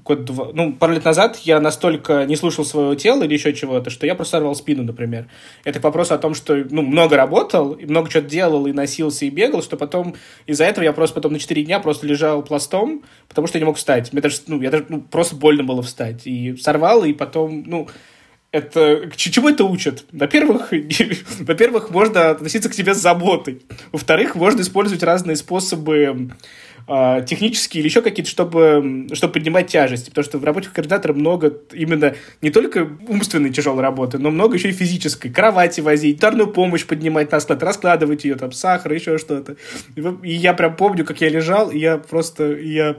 год 0.05 0.25
два, 0.25 0.51
ну, 0.53 0.73
пару 0.73 0.95
лет 0.95 1.05
назад 1.05 1.39
я 1.45 1.61
настолько 1.61 2.25
не 2.25 2.37
слушал 2.37 2.65
своего 2.65 2.95
тела 2.95 3.25
или 3.25 3.35
еще 3.35 3.53
чего-то, 3.53 3.91
что 3.91 4.07
я 4.07 4.15
просто 4.15 4.39
сорвал 4.39 4.55
спину, 4.55 4.83
например. 4.83 5.27
Это 5.65 5.81
к 5.81 5.85
вопросу 5.85 6.15
о 6.15 6.19
том, 6.19 6.35
что, 6.35 6.55
ну, 6.71 6.83
много 6.83 7.17
работал, 7.17 7.73
и 7.73 7.87
много 7.87 8.09
чего 8.09 8.23
делал, 8.23 8.67
и 8.67 8.73
носился, 8.73 9.25
и 9.25 9.31
бегал, 9.31 9.63
что 9.63 9.77
потом 9.77 10.15
из-за 10.47 10.65
этого 10.65 10.85
я 10.85 10.93
просто 10.93 11.15
потом 11.15 11.33
на 11.33 11.39
4 11.39 11.65
дня 11.65 11.81
просто 11.81 12.07
лежал 12.07 12.43
пластом, 12.43 13.03
потому 13.29 13.47
что 13.47 13.59
я 13.59 13.61
не 13.61 13.67
мог 13.67 13.77
встать. 13.77 14.13
Мне 14.13 14.23
даже, 14.23 14.39
ну, 14.47 14.61
я 14.61 14.71
даже, 14.71 14.87
ну, 14.89 15.01
просто 15.01 15.37
больно 15.37 15.65
было 15.65 15.83
встать. 15.83 16.27
И 16.27 16.57
сорвал, 16.57 17.05
и 17.05 17.13
потом, 17.13 17.65
ну, 17.67 17.89
это 18.53 19.09
к 19.13 19.17
чему 19.17 19.49
это 19.49 19.65
учат? 19.65 20.05
Во-первых, 20.13 20.73
во-первых, 21.41 21.91
можно 21.91 22.31
относиться 22.31 22.69
к 22.69 22.75
себе 22.75 22.95
с 22.95 22.99
заботой. 22.99 23.63
Во-вторых, 23.93 24.35
можно 24.35 24.61
использовать 24.63 25.03
разные 25.03 25.37
способы 25.37 26.33
э, 26.91 27.25
технические 27.27 27.81
или 27.81 27.89
еще 27.89 28.03
какие-то, 28.03 28.31
чтобы, 28.31 29.07
чтобы 29.13 29.33
поднимать 29.33 29.69
тяжести. 29.69 30.11
Потому 30.11 30.25
что 30.25 30.39
в 30.39 30.45
работе 30.45 30.69
координатора 30.73 31.13
много 31.13 31.57
именно 31.73 32.15
не 32.43 32.51
только 32.51 32.89
умственной 33.09 33.51
тяжелой 33.51 33.83
работы, 33.83 34.19
но 34.19 34.31
много 34.31 34.57
еще 34.57 34.71
и 34.71 34.73
физической. 34.73 35.31
Кровати 35.31 35.81
возить, 35.81 36.17
гитарную 36.17 36.49
помощь 36.49 36.85
поднимать 36.85 37.31
на 37.31 37.41
склад, 37.41 37.63
раскладывать 37.63 38.25
ее, 38.25 38.35
там, 38.35 38.53
сахар, 38.53 38.93
еще 38.93 39.19
что-то. 39.19 39.57
И 39.97 40.33
я 40.33 40.53
прям 40.53 40.77
помню, 40.77 41.05
как 41.05 41.21
я 41.21 41.29
лежал, 41.29 41.71
и 41.71 41.79
я 41.79 41.99
просто, 41.99 42.57
я 42.57 42.97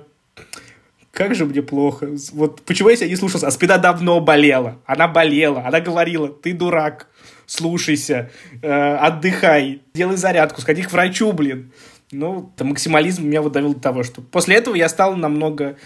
как 1.12 1.36
же 1.36 1.45
мне 1.45 1.62
плохо. 1.62 2.10
Вот 2.32 2.62
почему 2.62 2.89
я 2.89 2.95
себя 2.95 3.10
не 3.10 3.17
слушался? 3.17 3.47
А 3.47 3.51
спина 3.51 3.77
давно 3.77 4.21
болела. 4.21 4.80
Она 4.86 5.10
болела. 5.10 5.65
Она 5.65 5.82
говорила, 5.82 6.30
ты 6.30 6.54
дурак, 6.54 7.08
слушайся, 7.45 8.32
э, 8.62 8.95
отдыхай, 8.95 9.82
делай 9.93 10.15
зарядку, 10.15 10.62
сходи 10.62 10.84
к 10.84 10.91
врачу, 10.91 11.32
блин. 11.34 11.71
Ну, 12.12 12.52
это 12.56 12.65
максимализм 12.65 13.26
меня 13.26 13.41
вот 13.41 13.54
довел 13.54 13.74
до 13.74 13.80
того, 13.80 14.04
что 14.04 14.21
после 14.21 14.56
этого 14.56 14.76
я 14.76 14.89
стал 14.89 15.15
намного 15.15 15.78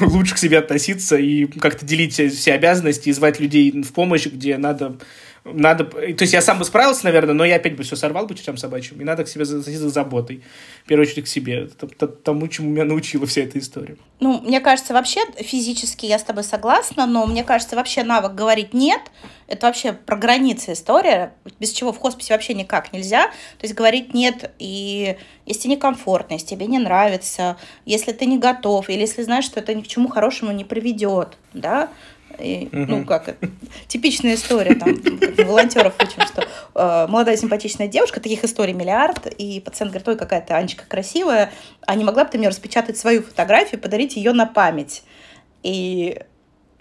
лучше 0.00 0.34
к 0.34 0.38
себе 0.38 0.58
относиться 0.58 1.16
и 1.16 1.46
как-то 1.46 1.86
делить 1.86 2.14
все 2.14 2.52
обязанности 2.52 3.08
и 3.08 3.12
звать 3.12 3.40
людей 3.40 3.70
в 3.82 3.92
помощь, 3.92 4.26
где 4.26 4.56
надо 4.58 4.98
надо... 5.44 5.84
То 5.84 6.22
есть 6.22 6.32
я 6.32 6.42
сам 6.42 6.58
бы 6.58 6.64
справился, 6.64 7.04
наверное, 7.04 7.34
но 7.34 7.44
я 7.44 7.56
опять 7.56 7.76
бы 7.76 7.82
все 7.82 7.96
сорвал 7.96 8.26
бы 8.26 8.34
чертям 8.34 8.56
собачьим. 8.56 9.00
И 9.00 9.04
надо 9.04 9.24
к 9.24 9.28
себе 9.28 9.44
относиться 9.44 9.88
с 9.88 9.92
заботой. 9.92 10.42
В 10.84 10.88
первую 10.88 11.06
очередь 11.06 11.24
к 11.24 11.28
себе. 11.28 11.68
Тому, 12.24 12.48
чему 12.48 12.70
меня 12.70 12.84
научила 12.84 13.26
вся 13.26 13.42
эта 13.42 13.58
история. 13.58 13.96
Ну, 14.20 14.40
мне 14.40 14.60
кажется, 14.60 14.92
вообще 14.92 15.20
физически 15.38 16.06
я 16.06 16.18
с 16.18 16.22
тобой 16.24 16.44
согласна, 16.44 17.06
но 17.06 17.26
мне 17.26 17.42
кажется, 17.42 17.76
вообще 17.76 18.02
навык 18.02 18.34
говорить 18.34 18.74
«нет»— 18.74 19.00
это 19.46 19.66
вообще 19.66 19.94
про 19.94 20.16
границы 20.16 20.74
история, 20.74 21.32
без 21.58 21.72
чего 21.72 21.92
в 21.92 21.98
хосписе 21.98 22.34
вообще 22.34 22.52
никак 22.52 22.92
нельзя. 22.92 23.28
То 23.58 23.62
есть 23.62 23.74
говорить 23.74 24.12
«нет» 24.12 24.52
и 24.58 25.16
если 25.46 25.62
тебе 25.62 25.74
некомфортно, 25.74 26.34
если 26.34 26.46
тебе 26.48 26.66
не 26.66 26.78
нравится, 26.78 27.56
если 27.86 28.12
ты 28.12 28.26
не 28.26 28.38
готов, 28.38 28.90
или 28.90 29.00
если 29.00 29.22
знаешь, 29.22 29.46
что 29.46 29.58
это 29.58 29.74
ни 29.74 29.80
к 29.80 29.88
чему 29.88 30.08
хорошему 30.08 30.52
не 30.52 30.64
приведет, 30.64 31.38
да, 31.54 31.88
и, 32.38 32.68
угу. 32.72 32.84
Ну, 32.88 33.04
как 33.04 33.28
это, 33.28 33.48
типичная 33.88 34.34
история, 34.34 34.74
там, 34.74 34.94
волонтеров 35.44 35.94
учим, 36.00 36.26
что 36.26 36.46
э, 36.74 37.06
молодая 37.08 37.36
симпатичная 37.36 37.88
девушка, 37.88 38.20
таких 38.20 38.44
историй 38.44 38.74
миллиард, 38.74 39.26
и 39.26 39.60
пациент 39.60 39.92
говорит, 39.92 40.08
ой, 40.08 40.16
какая 40.16 40.40
то 40.40 40.56
Анечка 40.56 40.84
красивая, 40.86 41.52
а 41.86 41.94
не 41.94 42.04
могла 42.04 42.24
бы 42.24 42.30
ты 42.30 42.38
мне 42.38 42.48
распечатать 42.48 42.96
свою 42.96 43.22
фотографию, 43.22 43.80
подарить 43.80 44.16
ее 44.16 44.32
на 44.32 44.46
память? 44.46 45.02
И 45.62 46.20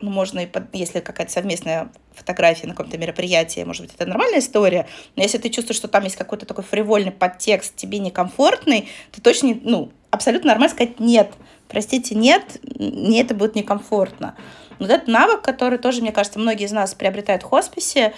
ну, 0.02 0.12
можно, 0.12 0.40
и 0.40 0.46
под, 0.46 0.74
если 0.74 1.00
какая-то 1.00 1.32
совместная 1.32 1.92
фотография 2.14 2.68
на 2.68 2.74
каком-то 2.74 2.98
мероприятии, 2.98 3.64
может 3.64 3.84
быть, 3.84 3.94
это 3.96 4.06
нормальная 4.06 4.40
история, 4.40 4.88
но 5.16 5.24
если 5.24 5.38
ты 5.38 5.50
чувствуешь, 5.50 5.78
что 5.78 5.88
там 5.88 6.04
есть 6.04 6.16
какой-то 6.16 6.46
такой 6.46 6.64
фривольный 6.64 7.12
подтекст, 7.12 7.76
тебе 7.76 8.00
некомфортный, 8.00 8.88
ты 9.12 9.22
точно, 9.22 9.58
ну, 9.62 9.92
абсолютно 10.12 10.50
нормально 10.50 10.74
сказать 10.74 11.00
«нет», 11.00 11.32
простите, 11.68 12.16
нет, 12.16 12.60
мне 12.64 13.22
это 13.22 13.34
будет 13.36 13.56
некомфортно. 13.56 14.36
Вот 14.80 14.90
этот 14.90 15.08
навык, 15.08 15.42
который 15.42 15.78
тоже, 15.78 16.02
мне 16.02 16.12
кажется, 16.12 16.40
многие 16.40 16.66
из 16.66 16.72
нас 16.72 16.94
приобретают 16.94 17.44
в 17.44 17.48
хосписе, 17.48 18.14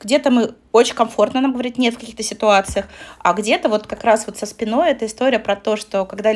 где-то 0.00 0.30
мы 0.30 0.54
очень 0.72 0.94
комфортно 0.94 1.40
нам 1.40 1.52
говорить 1.52 1.78
нет 1.78 1.94
в 1.94 1.98
каких-то 1.98 2.22
ситуациях, 2.22 2.86
а 3.18 3.34
где-то 3.34 3.68
вот 3.68 3.86
как 3.86 4.04
раз 4.04 4.26
вот 4.26 4.38
со 4.38 4.46
спиной 4.46 4.90
эта 4.90 5.06
история 5.06 5.38
про 5.38 5.54
то, 5.56 5.76
что 5.76 6.06
когда 6.06 6.32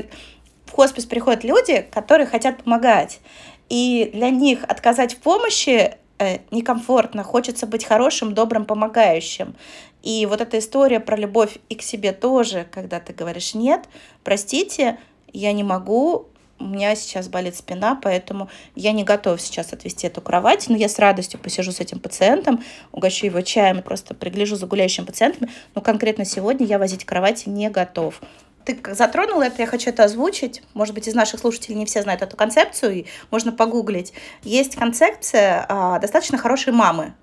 в 0.66 0.72
хоспис 0.72 1.06
приходят 1.06 1.44
люди, 1.44 1.86
которые 1.90 2.26
хотят 2.26 2.62
помогать, 2.64 3.20
и 3.68 4.10
для 4.12 4.30
них 4.30 4.64
отказать 4.64 5.14
в 5.14 5.18
помощи 5.18 5.94
э, 6.18 6.38
некомфортно, 6.50 7.24
хочется 7.24 7.66
быть 7.66 7.84
хорошим, 7.84 8.34
добрым, 8.34 8.66
помогающим. 8.66 9.54
И 10.02 10.26
вот 10.26 10.40
эта 10.40 10.58
история 10.58 11.00
про 11.00 11.16
любовь 11.16 11.58
и 11.68 11.74
к 11.76 11.82
себе 11.82 12.12
тоже, 12.12 12.66
когда 12.70 13.00
ты 13.00 13.12
говоришь 13.12 13.54
«нет, 13.54 13.84
простите, 14.24 14.98
я 15.32 15.52
не 15.52 15.62
могу, 15.62 16.26
у 16.62 16.68
меня 16.68 16.94
сейчас 16.94 17.28
болит 17.28 17.56
спина, 17.56 17.98
поэтому 18.00 18.48
я 18.74 18.92
не 18.92 19.04
готова 19.04 19.38
сейчас 19.38 19.72
отвести 19.72 20.06
эту 20.06 20.20
кровать, 20.20 20.66
но 20.68 20.76
я 20.76 20.88
с 20.88 20.98
радостью 20.98 21.40
посижу 21.40 21.72
с 21.72 21.80
этим 21.80 21.98
пациентом, 21.98 22.62
угощу 22.92 23.26
его 23.26 23.40
чаем, 23.40 23.82
просто 23.82 24.14
пригляжу 24.14 24.56
за 24.56 24.66
гуляющими 24.66 25.04
пациентами, 25.04 25.50
но 25.74 25.80
конкретно 25.80 26.24
сегодня 26.24 26.66
я 26.66 26.78
возить 26.78 27.04
кровати 27.04 27.48
не 27.48 27.68
готов. 27.70 28.20
Ты 28.64 28.78
затронул 28.94 29.40
это, 29.40 29.62
я 29.62 29.66
хочу 29.66 29.90
это 29.90 30.04
озвучить. 30.04 30.62
Может 30.72 30.94
быть, 30.94 31.08
из 31.08 31.14
наших 31.14 31.40
слушателей 31.40 31.76
не 31.76 31.84
все 31.84 32.02
знают 32.02 32.22
эту 32.22 32.36
концепцию, 32.36 32.92
и 32.92 33.06
можно 33.30 33.50
погуглить. 33.50 34.12
Есть 34.44 34.76
концепция 34.76 35.66
а, 35.68 35.98
достаточно 35.98 36.38
хорошей 36.38 36.72
мамы 36.72 37.14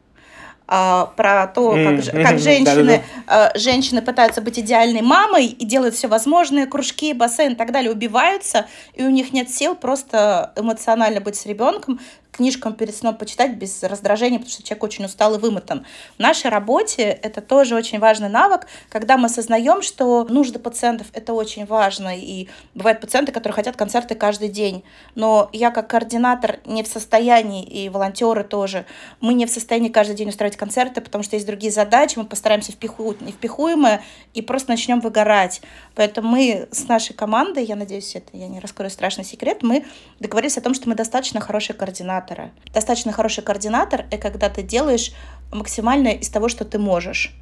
про 0.69 1.47
то, 1.47 1.71
как, 1.71 1.79
mm-hmm. 1.79 2.23
как 2.23 2.39
женщины, 2.39 3.03
а, 3.25 3.51
женщины 3.57 4.03
пытаются 4.03 4.39
быть 4.39 4.59
идеальной 4.59 5.01
мамой 5.01 5.47
и 5.47 5.65
делают 5.65 5.95
все 5.95 6.07
возможное, 6.07 6.67
кружки, 6.67 7.13
бассейн 7.13 7.53
и 7.53 7.55
так 7.55 7.71
далее, 7.71 7.91
убиваются, 7.91 8.67
и 8.93 9.03
у 9.03 9.09
них 9.09 9.33
нет 9.33 9.49
сил 9.49 9.73
просто 9.73 10.53
эмоционально 10.55 11.21
быть 11.21 11.35
с 11.37 11.47
ребенком, 11.47 11.99
книжкам 12.31 12.73
перед 12.73 12.95
сном 12.95 13.15
почитать 13.15 13.55
без 13.55 13.83
раздражения, 13.83 14.37
потому 14.37 14.51
что 14.51 14.63
человек 14.63 14.83
очень 14.83 15.05
устал 15.05 15.35
и 15.35 15.39
вымотан. 15.39 15.85
В 16.17 16.19
нашей 16.19 16.49
работе 16.49 17.03
это 17.03 17.41
тоже 17.41 17.75
очень 17.75 17.99
важный 17.99 18.29
навык, 18.29 18.67
когда 18.89 19.17
мы 19.17 19.25
осознаем, 19.25 19.81
что 19.81 20.25
нужды 20.25 20.59
пациентов— 20.59 21.07
это 21.13 21.33
очень 21.33 21.65
важно, 21.65 22.17
и 22.17 22.47
бывают 22.75 23.01
пациенты, 23.01 23.31
которые 23.31 23.55
хотят 23.55 23.75
концерты 23.75 24.15
каждый 24.15 24.49
день, 24.49 24.83
но 25.15 25.49
я 25.53 25.71
как 25.71 25.89
координатор 25.89 26.59
не 26.65 26.83
в 26.83 26.87
состоянии, 26.87 27.63
и 27.63 27.89
волонтеры 27.89 28.43
тоже, 28.43 28.85
мы 29.21 29.33
не 29.33 29.45
в 29.45 29.49
состоянии 29.49 29.89
каждый 29.89 30.15
день 30.15 30.29
устраивать 30.29 30.57
концерты, 30.57 31.01
потому 31.01 31.23
что 31.23 31.35
есть 31.35 31.47
другие 31.47 31.71
задачи, 31.71 32.17
мы 32.17 32.25
постараемся 32.25 32.71
впихнуть 32.71 33.21
невпихуемое 33.21 34.01
и 34.33 34.41
просто 34.41 34.71
начнем 34.71 34.99
выгорать. 34.99 35.61
Поэтому 35.95 36.29
мы 36.29 36.67
с 36.71 36.87
нашей 36.87 37.13
командой, 37.13 37.63
я 37.63 37.75
надеюсь, 37.75 38.15
это 38.15 38.29
я 38.33 38.47
не 38.47 38.59
раскрою 38.59 38.89
страшный 38.89 39.23
секрет, 39.23 39.63
мы 39.63 39.85
договорились 40.19 40.57
о 40.57 40.61
том, 40.61 40.73
что 40.73 40.87
мы 40.87 40.95
достаточно 40.95 41.39
хорошие 41.39 41.75
координаторы 41.75 42.18
координатора. 42.19 42.51
Достаточно 42.73 43.11
хороший 43.11 43.43
координатор— 43.43 44.05
это 44.11 44.17
когда 44.17 44.49
ты 44.49 44.63
делаешь 44.63 45.11
максимальное 45.51 46.13
из 46.13 46.29
того, 46.29 46.49
что 46.49 46.65
ты 46.65 46.79
можешь. 46.79 47.33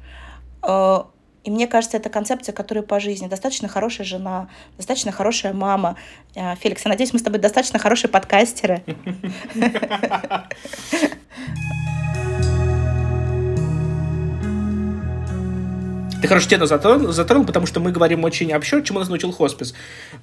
Э, 0.62 1.02
и 1.44 1.50
мне 1.50 1.66
кажется, 1.66 1.96
это 1.96 2.10
концепция, 2.10 2.52
которая 2.52 2.84
по 2.84 3.00
жизни. 3.00 3.26
Достаточно 3.26 3.68
хорошая 3.68 4.06
жена, 4.06 4.48
достаточно 4.76 5.12
хорошая 5.12 5.52
мама. 5.52 5.96
Э, 6.34 6.54
Феликс, 6.56 6.84
я 6.84 6.90
надеюсь, 6.90 7.12
мы 7.12 7.18
с 7.18 7.22
тобой 7.22 7.40
достаточно 7.40 7.78
хорошие 7.78 8.10
подкастеры. 8.10 8.82
Ты 16.20 16.26
хорошо 16.26 16.48
тему 16.48 16.66
затронул, 16.66 17.12
затронул, 17.12 17.46
потому 17.46 17.66
что 17.66 17.78
мы 17.78 17.92
говорим 17.92 18.24
очень 18.24 18.52
общо, 18.52 18.82
чему 18.82 18.98
нас 18.98 19.08
научил 19.08 19.30
хоспис. 19.30 19.72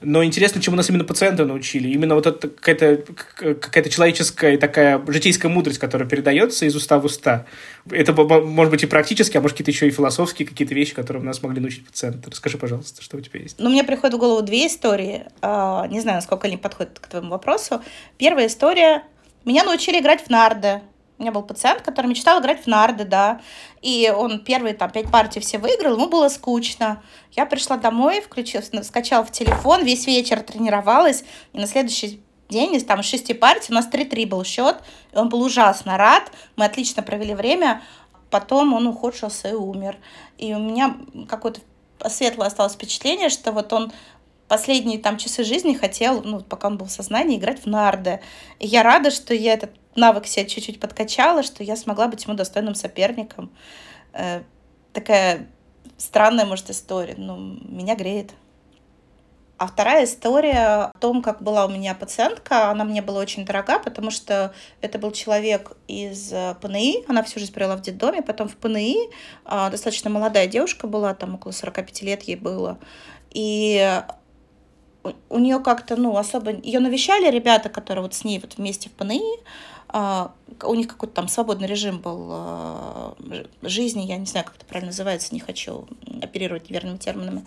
Но 0.02 0.26
интересно, 0.26 0.62
чему 0.62 0.76
нас 0.76 0.90
именно 0.90 1.06
пациенты 1.06 1.46
научили. 1.46 1.88
Именно 1.88 2.16
вот 2.16 2.26
это 2.26 2.50
какая-то 2.50 3.14
какая 3.56 3.84
человеческая 3.86 4.58
такая 4.58 5.02
житейская 5.08 5.50
мудрость, 5.50 5.80
которая 5.80 6.08
передается 6.08 6.66
из 6.66 6.76
уста 6.76 7.00
в 7.00 7.06
уста. 7.06 7.46
Это 7.90 8.12
может 8.14 8.72
быть 8.72 8.84
и 8.84 8.88
практически, 8.88 9.38
а 9.38 9.42
может 9.42 9.58
какие-то 9.58 9.72
еще 9.72 9.88
и 9.88 9.92
философские 9.92 10.46
какие-то 10.46 10.74
вещи, 10.76 10.94
которые 10.94 11.24
нас 11.24 11.42
могли 11.42 11.62
научить 11.62 11.86
пациенты. 11.86 12.30
Расскажи, 12.30 12.58
пожалуйста, 12.58 13.02
что 13.02 13.16
у 13.16 13.22
тебя 13.22 13.40
есть. 13.40 13.56
Ну, 13.58 13.70
мне 13.70 13.86
приходит 13.86 14.16
в 14.16 14.20
голову 14.20 14.42
две 14.42 14.68
истории. 14.68 15.26
А, 15.42 15.88
не 15.88 16.02
знаю, 16.02 16.18
насколько 16.18 16.48
они 16.48 16.58
подходят 16.58 17.00
к 17.00 17.08
твоему 17.08 17.30
вопросу. 17.30 17.82
Первая 18.18 18.48
история. 18.48 19.04
Меня 19.46 19.64
научили 19.64 20.00
играть 20.02 20.26
в 20.26 20.30
нарды. 20.30 20.82
У 21.18 21.22
меня 21.22 21.32
был 21.32 21.44
пациент, 21.44 21.82
который 21.82 22.08
мечтал 22.08 22.42
играть 22.42 22.64
в 22.64 22.68
нарды, 22.68 23.06
да. 23.06 23.40
И 23.82 24.14
он 24.16 24.44
первые 24.44 24.74
там 24.74 24.92
пять 24.92 25.10
партий 25.10 25.40
все 25.40 25.58
выиграл, 25.58 25.96
ему 25.96 26.08
было 26.08 26.28
скучно. 26.28 27.02
Я 27.32 27.46
пришла 27.46 27.78
домой, 27.78 28.22
включила, 28.22 28.62
скачала 28.84 29.24
в 29.24 29.32
телефон, 29.32 29.84
весь 29.84 30.08
вечер 30.08 30.42
тренировалась. 30.42 31.24
И 31.54 31.60
на 31.60 31.68
следующий 31.68 32.22
день 32.50 32.76
из 32.76 32.84
там 32.84 33.02
шести 33.02 33.34
партий 33.34 33.68
у 33.72 33.76
нас 33.76 33.88
3-3 33.88 34.28
был 34.28 34.44
счет. 34.44 34.78
И 35.14 35.18
он 35.18 35.30
был 35.30 35.42
ужасно 35.42 35.98
рад. 35.98 36.32
Мы 36.58 36.66
отлично 36.66 37.02
провели 37.02 37.34
время. 37.34 37.82
Потом 38.30 38.74
он 38.74 38.86
ухудшился 38.88 39.50
и 39.50 39.54
умер. 39.54 39.98
И 40.38 40.54
у 40.54 40.60
меня 40.60 40.98
какое-то 41.30 41.62
светлое 42.10 42.48
осталось 42.48 42.74
впечатление, 42.74 43.30
что 43.30 43.54
вот 43.54 43.72
он 43.72 43.94
последние 44.48 45.00
там 45.00 45.18
часы 45.18 45.44
жизни 45.44 45.74
хотел, 45.74 46.22
ну, 46.22 46.42
пока 46.42 46.68
он 46.68 46.78
был 46.78 46.86
в 46.88 46.92
сознании, 46.92 47.38
играть 47.38 47.64
в 47.64 47.66
нарды. 47.68 48.20
И 48.60 48.68
я 48.68 48.84
рада, 48.84 49.10
что 49.12 49.34
я 49.34 49.54
этот 49.54 49.72
навык 49.96 50.28
себя 50.28 50.46
чуть-чуть 50.46 50.80
подкачала, 50.80 51.44
что 51.44 51.64
я 51.64 51.76
смогла 51.76 52.08
быть 52.08 52.24
ему 52.26 52.36
достойным 52.36 52.76
соперником. 52.76 53.52
Э, 54.14 54.42
такая 54.94 55.48
странная, 55.98 56.46
может, 56.46 56.70
история, 56.70 57.16
но 57.18 57.38
меня 57.38 57.96
греет. 57.96 58.34
А 59.58 59.68
вторая 59.68 60.04
история 60.04 60.58
о 60.88 60.92
том, 61.00 61.22
как 61.22 61.42
была 61.42 61.66
у 61.66 61.70
меня 61.70 61.96
пациентка, 61.96 62.72
она 62.72 62.84
мне 62.84 63.02
была 63.02 63.22
очень 63.22 63.46
дорога, 63.46 63.80
потому 63.80 64.12
что 64.12 64.54
это 64.82 65.00
был 65.00 65.14
человек 65.14 65.78
из 65.88 66.34
э, 66.34 66.56
ПНИ, 66.62 67.06
она 67.08 67.24
всю 67.24 67.40
жизнь 67.40 67.54
провела 67.54 67.78
в 67.78 67.82
детдоме, 67.82 68.22
потом 68.22 68.50
в 68.50 68.58
ПНИ, 68.58 69.10
а, 69.46 69.70
достаточно 69.70 70.10
молодая 70.10 70.48
девушка 70.48 70.88
была, 70.88 71.14
там 71.14 71.36
около 71.36 71.54
45 71.54 72.02
лет 72.02 72.24
ей 72.24 72.36
было, 72.36 72.80
и 73.30 74.04
у 75.30 75.40
нее 75.40 75.60
как-то, 75.60 75.96
ну, 75.96 76.18
особо... 76.18 76.52
Ее 76.52 76.80
навещали 76.80 77.30
ребята, 77.30 77.70
которые 77.70 78.04
вот 78.04 78.14
с 78.14 78.24
ней 78.24 78.40
вот 78.40 78.58
вместе 78.58 78.90
в 78.90 78.94
ПНИ, 78.94 79.22
у 79.96 80.74
них 80.74 80.88
какой-то 80.88 81.14
там 81.14 81.28
свободный 81.30 81.68
режим 81.68 82.00
был 82.00 82.28
а, 82.30 83.16
жизни, 83.62 84.02
я 84.02 84.18
не 84.18 84.26
знаю, 84.26 84.46
как 84.46 84.58
это 84.58 84.66
правильно 84.66 84.90
называется, 84.90 85.34
не 85.34 85.40
хочу 85.40 85.88
оперировать 86.22 86.70
неверными 86.70 86.98
терминами. 86.98 87.46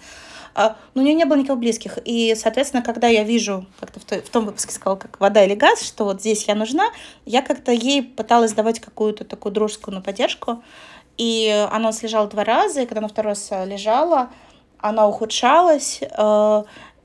А, 0.55 0.77
но 0.95 1.03
у 1.03 1.05
нее 1.05 1.15
не 1.15 1.27
было 1.27 1.37
никого 1.37 1.59
близких. 1.59 1.99
И, 2.07 2.35
соответственно, 2.37 2.83
когда 2.83 3.07
я 3.07 3.23
вижу, 3.23 3.67
как 3.79 3.91
ты 3.93 4.23
в, 4.23 4.31
том 4.31 4.47
выпуске 4.47 4.73
сказала, 4.73 4.97
как 4.97 5.21
вода 5.21 5.45
или 5.45 5.55
газ, 5.55 5.83
что 5.83 6.05
вот 6.05 6.21
здесь 6.21 6.45
я 6.49 6.55
нужна, 6.55 6.91
я 7.27 7.43
как-то 7.43 7.71
ей 7.71 8.03
пыталась 8.03 8.55
давать 8.55 8.81
какую-то 8.81 9.25
такую 9.25 9.53
дружескую 9.53 9.97
ну, 9.97 10.03
поддержку. 10.03 10.63
И 11.19 11.69
она 11.71 11.93
слежала 11.93 12.29
два 12.29 12.45
раза, 12.45 12.81
и 12.81 12.87
когда 12.87 13.01
она 13.01 13.09
второй 13.09 13.33
раз 13.33 13.51
лежала, 13.67 14.31
она 14.79 15.07
ухудшалась, 15.07 16.01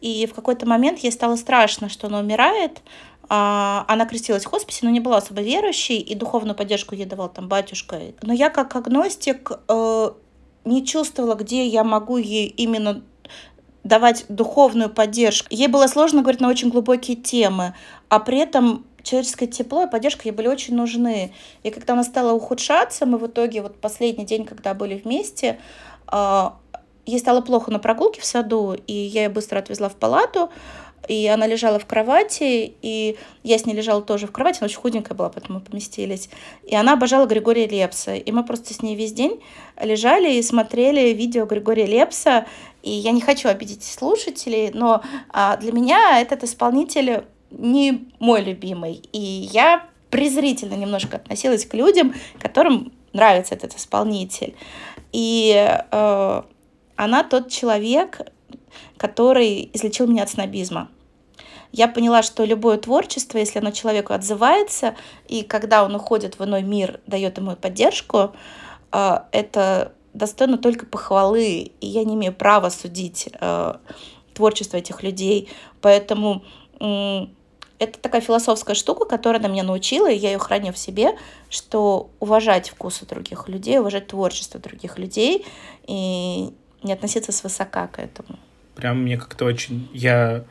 и 0.03 0.27
в 0.27 0.33
какой-то 0.35 0.67
момент 0.67 0.99
ей 0.99 1.11
стало 1.11 1.37
страшно, 1.37 1.89
что 1.89 2.07
она 2.07 2.19
умирает, 2.19 2.81
а, 2.81 3.12
она 3.29 4.05
крестилась 4.05 4.45
в 4.45 4.49
хосписе, 4.49 4.81
но 4.83 4.91
не 4.91 4.99
была 4.99 5.17
особо 5.17 5.41
верующей, 5.41 5.97
и 5.97 6.15
духовную 6.15 6.55
поддержку 6.55 6.95
ей 6.95 7.05
давал 7.05 7.29
там 7.29 7.47
батюшка. 7.47 7.99
Но 8.21 8.33
я 8.33 8.49
как 8.49 8.75
агностик 8.75 9.51
э, 9.67 10.11
не 10.65 10.85
чувствовала, 10.85 11.35
где 11.35 11.65
я 11.65 11.83
могу 11.83 12.17
ей 12.17 12.47
именно 12.47 13.01
давать 13.83 14.25
духовную 14.29 14.89
поддержку. 14.89 15.47
Ей 15.51 15.67
было 15.67 15.87
сложно 15.87 16.21
говорить 16.21 16.41
на 16.41 16.49
очень 16.49 16.69
глубокие 16.69 17.17
темы, 17.17 17.75
а 18.09 18.19
при 18.19 18.39
этом 18.39 18.85
человеческое 19.03 19.47
тепло 19.47 19.83
и 19.83 19.89
поддержка 19.89 20.21
ей 20.25 20.31
были 20.31 20.47
очень 20.47 20.75
нужны. 20.75 21.33
И 21.63 21.69
когда 21.69 21.93
она 21.93 22.03
стала 22.03 22.33
ухудшаться, 22.33 23.05
мы 23.05 23.17
в 23.17 23.27
итоге, 23.27 23.61
вот 23.61 23.79
последний 23.79 24.25
день, 24.25 24.45
когда 24.45 24.73
были 24.73 24.95
вместе, 24.95 25.59
а, 26.07 26.57
ей 27.05 27.19
стало 27.19 27.41
плохо 27.41 27.71
на 27.71 27.79
прогулке 27.79 28.21
в 28.21 28.25
саду, 28.25 28.73
и 28.87 28.93
я 28.93 29.23
ее 29.23 29.29
быстро 29.29 29.59
отвезла 29.59 29.89
в 29.89 29.95
палату, 29.95 30.49
и 31.07 31.27
она 31.27 31.47
лежала 31.47 31.79
в 31.79 31.85
кровати, 31.85 32.73
и 32.81 33.17
я 33.43 33.57
с 33.57 33.65
ней 33.65 33.73
лежала 33.75 34.01
тоже 34.01 34.27
в 34.27 34.31
кровати, 34.31 34.59
она 34.59 34.65
очень 34.65 34.79
худенькая 34.79 35.15
была, 35.15 35.29
поэтому 35.29 35.59
мы 35.59 35.65
поместились. 35.65 36.29
И 36.63 36.75
она 36.75 36.93
обожала 36.93 37.25
Григория 37.25 37.67
Лепса. 37.67 38.15
И 38.15 38.31
мы 38.31 38.43
просто 38.43 38.73
с 38.73 38.81
ней 38.81 38.95
весь 38.95 39.13
день 39.13 39.41
лежали 39.81 40.33
и 40.33 40.41
смотрели 40.41 41.13
видео 41.13 41.45
Григория 41.45 41.85
Лепса. 41.85 42.45
И 42.81 42.91
я 42.91 43.11
не 43.11 43.21
хочу 43.21 43.49
обидеть 43.49 43.83
слушателей, 43.83 44.71
но 44.73 45.01
а, 45.29 45.57
для 45.57 45.71
меня 45.71 46.21
этот 46.21 46.43
исполнитель 46.43 47.23
не 47.51 48.09
мой 48.19 48.41
любимый. 48.41 49.01
И 49.11 49.19
я 49.19 49.85
презрительно 50.09 50.75
немножко 50.75 51.17
относилась 51.17 51.65
к 51.65 51.73
людям, 51.73 52.13
которым 52.39 52.91
нравится 53.13 53.55
этот 53.55 53.75
исполнитель. 53.75 54.55
И 55.11 55.53
э, 55.91 56.41
она 56.95 57.23
тот 57.23 57.49
человек, 57.49 58.21
который 58.97 59.69
излечил 59.73 60.07
меня 60.07 60.23
от 60.23 60.29
снобизма. 60.29 60.89
Я 61.71 61.87
поняла, 61.87 62.21
что 62.21 62.45
любое 62.45 62.77
творчество, 62.77 63.39
если 63.39 63.59
оно 63.59 63.71
человеку 63.71 64.13
отзывается, 64.13 64.95
и 65.27 65.43
когда 65.43 65.83
он 65.83 65.95
уходит 65.95 66.37
в 66.37 66.43
иной 66.43 66.61
мир, 66.61 66.99
дает 67.07 67.37
ему 67.37 67.55
поддержку, 67.55 68.33
э, 68.91 69.19
это 69.31 69.93
достойно 70.13 70.57
только 70.57 70.85
похвалы, 70.85 71.71
и 71.81 71.87
я 71.87 72.03
не 72.03 72.13
имею 72.13 72.33
права 72.33 72.69
судить 72.69 73.29
э, 73.39 73.73
творчество 74.33 74.77
этих 74.77 75.01
людей. 75.03 75.49
Поэтому 75.81 76.43
это 77.79 77.99
такая 77.99 78.21
философская 78.21 78.75
штука, 78.75 79.05
которая 79.05 79.39
она 79.39 79.49
меня 79.49 79.63
научила, 79.63 80.09
и 80.09 80.17
я 80.17 80.31
ее 80.31 80.39
храню 80.39 80.73
в 80.73 80.77
себе, 80.77 81.17
что 81.49 82.09
уважать 82.19 82.69
вкусы 82.69 83.05
других 83.05 83.47
людей, 83.47 83.79
уважать 83.79 84.07
творчество 84.07 84.59
других 84.59 84.97
людей 84.97 85.45
и 85.87 86.53
не 86.81 86.93
относиться 86.93 87.31
свысока 87.31 87.87
к 87.87 87.99
этому. 87.99 88.37
Прям 88.75 89.03
мне 89.03 89.17
как-то 89.17 89.45
очень... 89.45 89.89
Я 89.93 90.45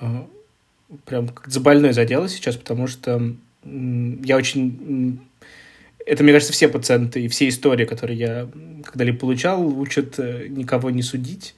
э, 0.00 0.06
прям 1.04 1.28
как 1.28 1.48
за 1.48 1.60
больной 1.60 1.92
задела 1.92 2.28
сейчас, 2.28 2.56
потому 2.56 2.86
что 2.86 3.34
я 3.64 4.36
очень... 4.36 5.20
Это, 6.06 6.24
мне 6.24 6.32
кажется, 6.32 6.52
все 6.52 6.68
пациенты 6.68 7.22
и 7.22 7.28
все 7.28 7.48
истории, 7.48 7.84
которые 7.84 8.18
я 8.18 8.48
когда-либо 8.84 9.18
получал, 9.18 9.64
учат 9.78 10.18
э, 10.18 10.46
никого 10.48 10.90
не 10.90 11.02
судить. 11.02 11.54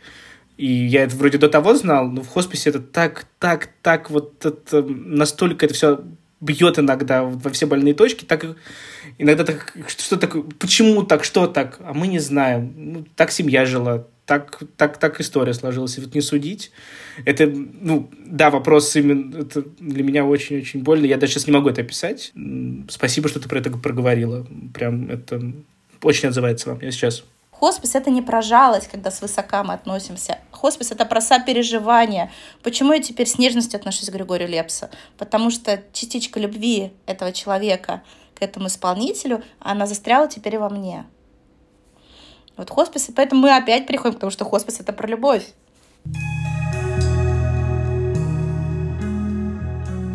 И 0.56 0.66
я 0.66 1.04
это 1.04 1.16
вроде 1.16 1.38
до 1.38 1.48
того 1.48 1.74
знал, 1.74 2.08
но 2.08 2.22
в 2.22 2.28
хосписе 2.28 2.70
это 2.70 2.80
так, 2.80 3.26
так, 3.38 3.70
так, 3.80 4.10
вот 4.10 4.44
это, 4.44 4.82
настолько 4.82 5.64
это 5.64 5.74
все 5.74 6.04
бьет 6.40 6.78
иногда 6.78 7.22
во 7.22 7.50
все 7.50 7.66
больные 7.66 7.94
точки, 7.94 8.24
так 8.24 8.44
иногда 9.18 9.44
так, 9.44 9.74
что 9.86 10.16
такое, 10.16 10.42
почему 10.58 11.04
так, 11.04 11.24
что 11.24 11.46
так, 11.46 11.78
а 11.80 11.94
мы 11.94 12.08
не 12.08 12.18
знаем. 12.18 12.72
Ну, 12.76 13.06
так 13.16 13.30
семья 13.30 13.64
жила, 13.64 14.06
так, 14.26 14.60
так, 14.76 14.98
так 14.98 15.20
история 15.20 15.54
сложилась. 15.54 15.98
И 15.98 16.00
вот 16.00 16.14
не 16.14 16.20
судить, 16.20 16.70
это, 17.24 17.46
ну, 17.46 18.08
да, 18.26 18.50
вопрос 18.50 18.94
именно, 18.96 19.38
это 19.38 19.62
для 19.80 20.02
меня 20.02 20.24
очень-очень 20.24 20.82
больно. 20.82 21.06
Я 21.06 21.16
даже 21.16 21.32
сейчас 21.32 21.46
не 21.46 21.52
могу 21.52 21.68
это 21.68 21.82
описать. 21.82 22.32
Спасибо, 22.88 23.28
что 23.28 23.40
ты 23.40 23.48
про 23.48 23.58
это 23.58 23.70
проговорила. 23.70 24.46
Прям 24.74 25.10
это 25.10 25.40
очень 26.02 26.28
отзывается 26.28 26.70
вам. 26.70 26.80
Я 26.80 26.90
сейчас 26.90 27.24
Хоспис— 27.62 27.94
это 27.94 28.10
не 28.10 28.22
про 28.22 28.42
жалость, 28.42 28.88
когда 28.88 29.12
свысока 29.12 29.62
мы 29.62 29.74
относимся. 29.74 30.38
Хоспис— 30.50 30.90
это 30.90 31.04
про 31.04 31.20
сопереживание. 31.20 32.32
Почему 32.64 32.92
я 32.92 33.00
теперь 33.00 33.28
с 33.28 33.38
нежностью 33.38 33.78
отношусь 33.78 34.10
к 34.10 34.12
Григорию 34.12 34.48
Лепсу? 34.48 34.88
Потому 35.16 35.48
что 35.50 35.80
частичка 35.92 36.40
любви 36.40 36.90
этого 37.06 37.30
человека 37.30 38.02
к 38.34 38.42
этому 38.42 38.66
исполнителю, 38.66 39.44
она 39.60 39.86
застряла 39.86 40.26
теперь 40.26 40.58
во 40.58 40.70
мне. 40.70 41.04
Вот 42.56 42.70
хоспис, 42.70 43.08
и 43.08 43.12
поэтому 43.12 43.42
мы 43.42 43.56
опять 43.56 43.86
приходим, 43.86 44.14
потому 44.14 44.30
что 44.30 44.44
хоспис— 44.44 44.80
это 44.80 44.92
про 44.92 45.08
любовь. 45.08 45.44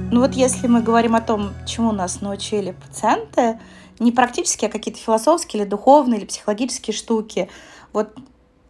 Ну 0.10 0.22
вот 0.22 0.34
если 0.34 0.68
мы 0.68 0.82
говорим 0.82 1.16
о 1.16 1.22
том, 1.22 1.52
чему 1.66 1.92
нас 1.92 2.22
научили 2.22 2.72
пациенты, 2.72 3.60
не 4.00 4.12
практически, 4.12 4.66
а 4.66 4.70
какие-то 4.70 5.00
философские 5.00 5.64
или 5.64 5.70
духовные, 5.70 6.20
или 6.20 6.26
психологические 6.26 6.94
штуки. 6.96 7.50
Вот 7.94 8.10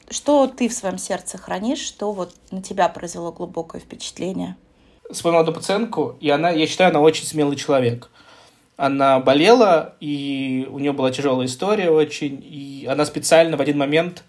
что 0.10 0.48
ты 0.48 0.70
в 0.70 0.74
своем 0.74 0.98
сердце 0.98 1.38
хранишь, 1.38 1.80
что 1.80 2.12
вот 2.12 2.34
на 2.52 2.62
тебя 2.62 2.88
произвело 2.90 3.32
глубокое 3.32 3.82
впечатление? 3.82 4.56
Вспомнил 5.12 5.40
одну 5.40 5.54
пациентку, 5.54 6.16
и 6.20 6.30
она, 6.30 6.50
я 6.50 6.68
считаю, 6.68 6.92
она 6.92 7.02
очень 7.02 7.26
смелый 7.26 7.56
человек. 7.56 8.10
Она 8.78 9.20
болела, 9.20 9.96
и 10.00 10.68
у 10.70 10.78
нее 10.78 10.94
была 10.94 11.12
тяжелая 11.12 11.48
история 11.48 11.90
очень, 11.90 12.40
и 12.44 12.88
она 12.88 13.06
специально 13.06 13.58
в 13.58 13.62
один 13.62 13.80
момент 13.80 14.24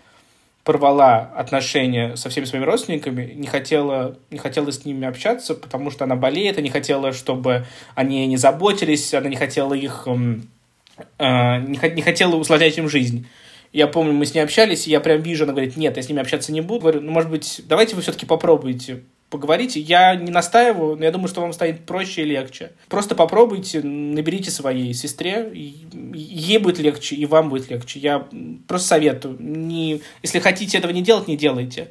порвала 0.64 1.30
отношения 1.36 2.16
со 2.16 2.30
всеми 2.30 2.46
своими 2.46 2.64
родственниками, 2.64 3.32
не 3.34 3.46
хотела, 3.46 4.16
не 4.30 4.38
хотела 4.38 4.70
с 4.70 4.86
ними 4.86 5.06
общаться, 5.06 5.54
потому 5.54 5.90
что 5.90 6.04
она 6.04 6.16
болеет, 6.16 6.58
и 6.58 6.62
не 6.62 6.70
хотела, 6.70 7.12
чтобы 7.12 7.66
они 7.94 8.26
не 8.26 8.38
заботились, 8.38 9.12
она 9.12 9.28
не 9.28 9.36
хотела 9.36 9.74
их 9.74 10.06
э, 10.06 10.10
не, 10.10 11.94
не 11.94 12.02
хотела 12.02 12.36
усложнять 12.36 12.78
им 12.78 12.88
жизнь. 12.88 13.26
Я 13.72 13.86
помню, 13.86 14.14
мы 14.14 14.24
с 14.24 14.34
ней 14.34 14.40
общались, 14.40 14.86
и 14.86 14.90
я 14.90 15.00
прям 15.00 15.20
вижу, 15.20 15.44
она 15.44 15.52
говорит, 15.52 15.76
нет, 15.76 15.96
я 15.96 16.02
с 16.02 16.08
ними 16.08 16.22
общаться 16.22 16.52
не 16.52 16.62
буду. 16.62 16.80
Говорю, 16.80 17.00
ну, 17.02 17.12
может 17.12 17.30
быть, 17.30 17.60
давайте 17.66 17.96
вы 17.96 18.02
все-таки 18.02 18.24
попробуете 18.24 19.02
поговорите. 19.30 19.80
Я 19.80 20.14
не 20.14 20.30
настаиваю, 20.30 20.96
но 20.96 21.04
я 21.04 21.10
думаю, 21.10 21.28
что 21.28 21.40
вам 21.40 21.52
станет 21.52 21.84
проще 21.84 22.22
и 22.22 22.26
легче. 22.26 22.72
Просто 22.88 23.14
попробуйте, 23.14 23.82
наберите 23.82 24.50
своей 24.50 24.94
сестре, 24.94 25.50
ей 25.52 26.58
будет 26.58 26.78
легче, 26.78 27.16
и 27.16 27.26
вам 27.26 27.50
будет 27.50 27.70
легче. 27.70 27.98
Я 27.98 28.26
просто 28.66 28.88
советую. 28.88 29.36
Не, 29.38 30.00
если 30.22 30.38
хотите 30.38 30.78
этого 30.78 30.92
не 30.92 31.02
делать, 31.02 31.28
не 31.28 31.36
делайте. 31.36 31.88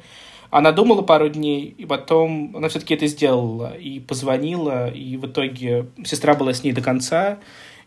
Она 0.50 0.72
думала 0.72 1.02
пару 1.02 1.28
дней, 1.28 1.74
и 1.76 1.84
потом 1.84 2.56
она 2.56 2.68
все-таки 2.68 2.94
это 2.94 3.06
сделала. 3.06 3.76
И 3.76 4.00
позвонила, 4.00 4.90
и 4.90 5.16
в 5.16 5.26
итоге 5.26 5.86
сестра 6.04 6.34
была 6.34 6.54
с 6.54 6.64
ней 6.64 6.72
до 6.72 6.80
конца. 6.80 7.38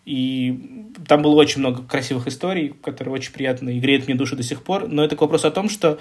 И 0.05 0.89
там 1.07 1.21
было 1.21 1.35
очень 1.35 1.59
много 1.59 1.83
красивых 1.83 2.27
историй, 2.27 2.73
которые 2.83 3.13
очень 3.13 3.33
приятны 3.33 3.77
и 3.77 3.79
греют 3.79 4.07
мне 4.07 4.15
душу 4.15 4.35
до 4.35 4.43
сих 4.43 4.63
пор. 4.63 4.87
Но 4.87 5.03
это 5.03 5.15
к 5.15 5.21
вопросу 5.21 5.47
о 5.47 5.51
том, 5.51 5.69
что 5.69 5.99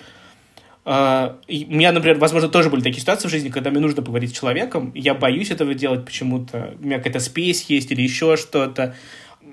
У 0.84 0.88
меня, 0.88 1.92
например, 1.92 2.18
возможно, 2.18 2.48
тоже 2.48 2.70
были 2.70 2.80
такие 2.80 3.00
ситуации 3.00 3.28
в 3.28 3.30
жизни, 3.30 3.50
когда 3.50 3.70
мне 3.70 3.80
нужно 3.80 4.02
поговорить 4.02 4.30
с 4.30 4.38
человеком, 4.38 4.92
я 4.94 5.14
боюсь 5.14 5.50
этого 5.50 5.74
делать 5.74 6.04
почему-то. 6.06 6.74
У 6.80 6.86
меня 6.86 6.96
какая-то 6.96 7.20
спесь 7.20 7.64
есть 7.68 7.90
или 7.90 8.00
еще 8.00 8.36
что-то. 8.36 8.94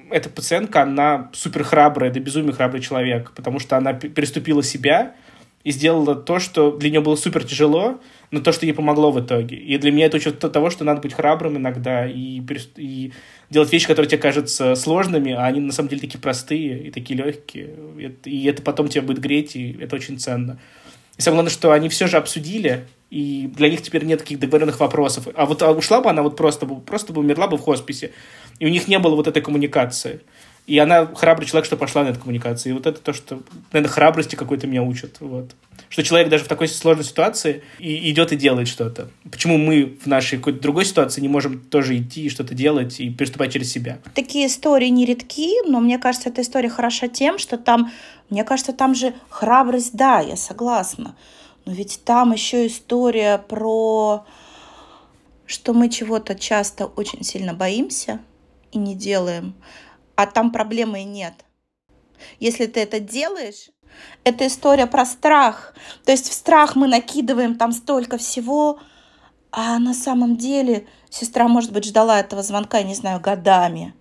Эта 0.09 0.29
пациентка, 0.29 0.83
она 0.83 1.29
супер 1.33 1.63
храбрая, 1.63 2.11
да 2.11 2.19
безумно 2.21 2.53
храбрый 2.53 2.81
человек, 2.81 3.33
потому 3.35 3.59
что 3.59 3.75
она 3.75 3.93
переступила 3.93 4.63
себя 4.63 5.15
и 5.65 5.71
сделала 5.71 6.15
то, 6.15 6.39
что 6.39 6.71
для 6.71 6.89
нее 6.89 7.01
было 7.01 7.17
супер 7.17 7.43
тяжело, 7.43 7.99
но 8.31 8.39
то, 8.39 8.53
что 8.53 8.65
ей 8.65 8.71
помогло 8.71 9.11
в 9.11 9.19
итоге. 9.19 9.57
И 9.57 9.77
для 9.77 9.91
меня 9.91 10.05
это 10.05 10.15
учет 10.15 10.39
того, 10.39 10.69
что 10.69 10.85
надо 10.85 11.01
быть 11.01 11.13
храбрым 11.13 11.57
иногда 11.57 12.07
и, 12.07 12.41
и 12.77 13.11
делать 13.49 13.73
вещи, 13.73 13.85
которые 13.85 14.09
тебе 14.09 14.21
кажутся 14.21 14.75
сложными, 14.75 15.33
а 15.33 15.45
они 15.45 15.59
на 15.59 15.73
самом 15.73 15.89
деле 15.89 15.99
такие 15.99 16.21
простые 16.21 16.87
и 16.87 16.91
такие 16.91 17.21
легкие. 17.21 17.75
И 18.23 18.45
это 18.45 18.61
потом 18.61 18.87
тебя 18.87 19.01
будет 19.01 19.19
греть, 19.19 19.57
и 19.57 19.77
это 19.81 19.97
очень 19.97 20.17
ценно. 20.19 20.57
И 21.17 21.21
самое 21.21 21.37
главное, 21.37 21.51
что 21.51 21.71
они 21.71 21.89
все 21.89 22.07
же 22.07 22.17
обсудили, 22.17 22.87
и 23.09 23.49
для 23.55 23.69
них 23.69 23.81
теперь 23.81 24.03
нет 24.05 24.19
таких 24.19 24.39
договоренных 24.39 24.79
вопросов. 24.79 25.27
А 25.35 25.45
вот 25.45 25.61
а 25.61 25.71
ушла 25.71 26.01
бы 26.01 26.09
она 26.09 26.21
вот 26.21 26.35
просто 26.35 26.65
просто 26.65 27.13
бы 27.13 27.21
умерла 27.21 27.47
бы 27.47 27.57
в 27.57 27.61
хосписе, 27.61 28.11
и 28.59 28.65
у 28.65 28.69
них 28.69 28.87
не 28.87 28.99
было 28.99 29.15
вот 29.15 29.27
этой 29.27 29.41
коммуникации. 29.41 30.21
И 30.67 30.77
она 30.79 31.05
храбрый 31.05 31.47
человек, 31.47 31.65
что 31.65 31.77
пошла 31.77 32.03
на 32.03 32.09
эту 32.09 32.19
коммуникацию. 32.19 32.71
И 32.71 32.73
вот 32.73 32.85
это 32.85 32.99
то, 32.99 33.13
что, 33.13 33.39
наверное, 33.71 33.93
храбрости 33.93 34.35
какой-то 34.35 34.67
меня 34.67 34.83
учат. 34.83 35.15
Вот. 35.21 35.51
Что 35.89 36.03
человек 36.03 36.29
даже 36.29 36.43
в 36.43 36.47
такой 36.47 36.67
сложной 36.67 37.05
ситуации 37.05 37.63
и 37.79 38.11
идет 38.11 38.31
и 38.31 38.35
делает 38.35 38.67
что-то. 38.67 39.09
Почему 39.31 39.57
мы 39.57 39.97
в 40.01 40.07
нашей 40.07 40.37
какой-то 40.37 40.59
другой 40.59 40.85
ситуации 40.85 41.21
не 41.21 41.27
можем 41.27 41.59
тоже 41.59 41.97
идти 41.97 42.25
и 42.25 42.29
что-то 42.29 42.53
делать 42.53 42.99
и 42.99 43.09
переступать 43.09 43.53
через 43.53 43.71
себя? 43.71 43.99
Такие 44.13 44.47
истории 44.47 44.87
не 44.87 45.05
редки, 45.05 45.61
но 45.65 45.79
мне 45.79 45.97
кажется, 45.97 46.29
эта 46.29 46.41
история 46.41 46.69
хороша 46.69 47.07
тем, 47.07 47.37
что 47.39 47.57
там, 47.57 47.91
мне 48.29 48.43
кажется, 48.43 48.73
там 48.73 48.95
же 48.95 49.13
храбрость, 49.29 49.93
да, 49.93 50.19
я 50.19 50.35
согласна. 50.35 51.15
Но 51.65 51.73
ведь 51.73 52.01
там 52.03 52.33
еще 52.33 52.67
история 52.67 53.37
про 53.37 54.25
что 55.45 55.73
мы 55.73 55.89
чего-то 55.89 56.35
часто 56.35 56.87
очень 56.87 57.23
сильно 57.23 57.53
боимся 57.53 58.19
и 58.73 58.77
не 58.77 58.95
делаем 58.95 59.55
а 60.17 60.25
там 60.25 60.51
проблемы 60.51 61.03
нет. 61.03 61.33
Если 62.39 62.65
ты 62.65 62.81
это 62.81 62.99
делаешь, 62.99 63.69
это 64.23 64.47
история 64.47 64.87
про 64.87 65.05
страх. 65.05 65.73
То 66.05 66.11
есть 66.11 66.29
в 66.29 66.33
страх 66.33 66.75
мы 66.75 66.87
накидываем 66.87 67.55
там 67.55 67.71
столько 67.71 68.17
всего, 68.17 68.79
а 69.51 69.79
на 69.79 69.93
самом 69.93 70.37
деле 70.37 70.87
сестра, 71.09 71.47
может 71.47 71.71
быть, 71.71 71.85
ждала 71.85 72.19
этого 72.19 72.43
звонка, 72.43 72.79
я 72.79 72.83
не 72.83 72.95
знаю, 72.95 73.19
годами. 73.19 73.93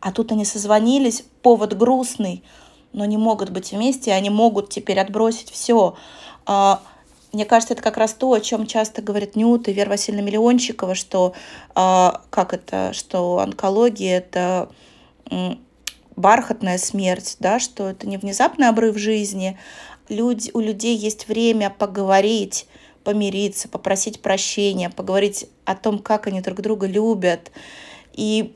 А 0.00 0.12
тут 0.12 0.32
они 0.32 0.44
созвонились, 0.44 1.24
повод 1.42 1.76
грустный, 1.76 2.44
но 2.92 3.04
не 3.04 3.16
могут 3.16 3.50
быть 3.50 3.72
вместе, 3.72 4.12
они 4.12 4.30
могут 4.30 4.68
теперь 4.68 5.00
отбросить 5.00 5.50
все. 5.50 5.96
А, 6.44 6.82
мне 7.32 7.44
кажется, 7.46 7.74
это 7.74 7.82
как 7.82 7.96
раз 7.96 8.12
то, 8.12 8.32
о 8.32 8.40
чем 8.40 8.66
часто 8.66 9.00
говорит 9.00 9.36
Нют 9.36 9.68
и 9.68 9.72
Вера 9.72 9.90
Васильевна 9.90 10.22
Миллиончикова, 10.22 10.94
что 10.94 11.34
э, 11.74 12.10
как 12.30 12.52
это, 12.52 12.92
что 12.92 13.38
онкология 13.38 14.18
это 14.18 14.68
бархатная 16.16 16.78
смерть, 16.78 17.36
да, 17.40 17.58
что 17.58 17.88
это 17.88 18.06
не 18.06 18.16
внезапный 18.16 18.68
обрыв 18.68 18.96
жизни. 18.96 19.58
Люди, 20.08 20.50
у 20.54 20.60
людей 20.60 20.96
есть 20.96 21.28
время 21.28 21.70
поговорить, 21.70 22.66
помириться, 23.04 23.68
попросить 23.68 24.20
прощения, 24.20 24.90
поговорить 24.90 25.46
о 25.64 25.74
том, 25.74 25.98
как 25.98 26.26
они 26.26 26.40
друг 26.40 26.60
друга 26.60 26.86
любят. 26.86 27.50
И 28.12 28.54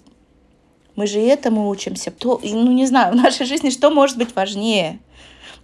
мы 0.95 1.07
же 1.07 1.21
этому 1.21 1.69
учимся. 1.69 2.11
То, 2.11 2.41
ну, 2.43 2.73
не 2.73 2.87
знаю, 2.87 3.13
в 3.15 3.17
нашей 3.17 3.47
жизни 3.47 3.71
что 3.71 3.91
может 3.91 4.17
быть 4.19 4.35
важнее? 4.35 5.01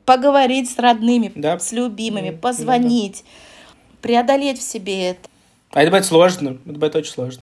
поговорить 0.05 0.71
с 0.71 0.79
родными, 0.79 1.33
да. 1.35 1.59
с 1.59 1.73
любимыми, 1.73 2.31
позвонить, 2.31 3.25
да. 3.25 3.97
преодолеть 4.01 4.59
в 4.59 4.63
себе 4.63 5.11
это. 5.11 5.29
А 5.71 5.83
это 5.83 5.91
будет 5.91 6.05
сложно, 6.05 6.59
это 6.67 6.79
будет 6.79 6.97
очень 6.97 7.13
сложно. 7.13 7.41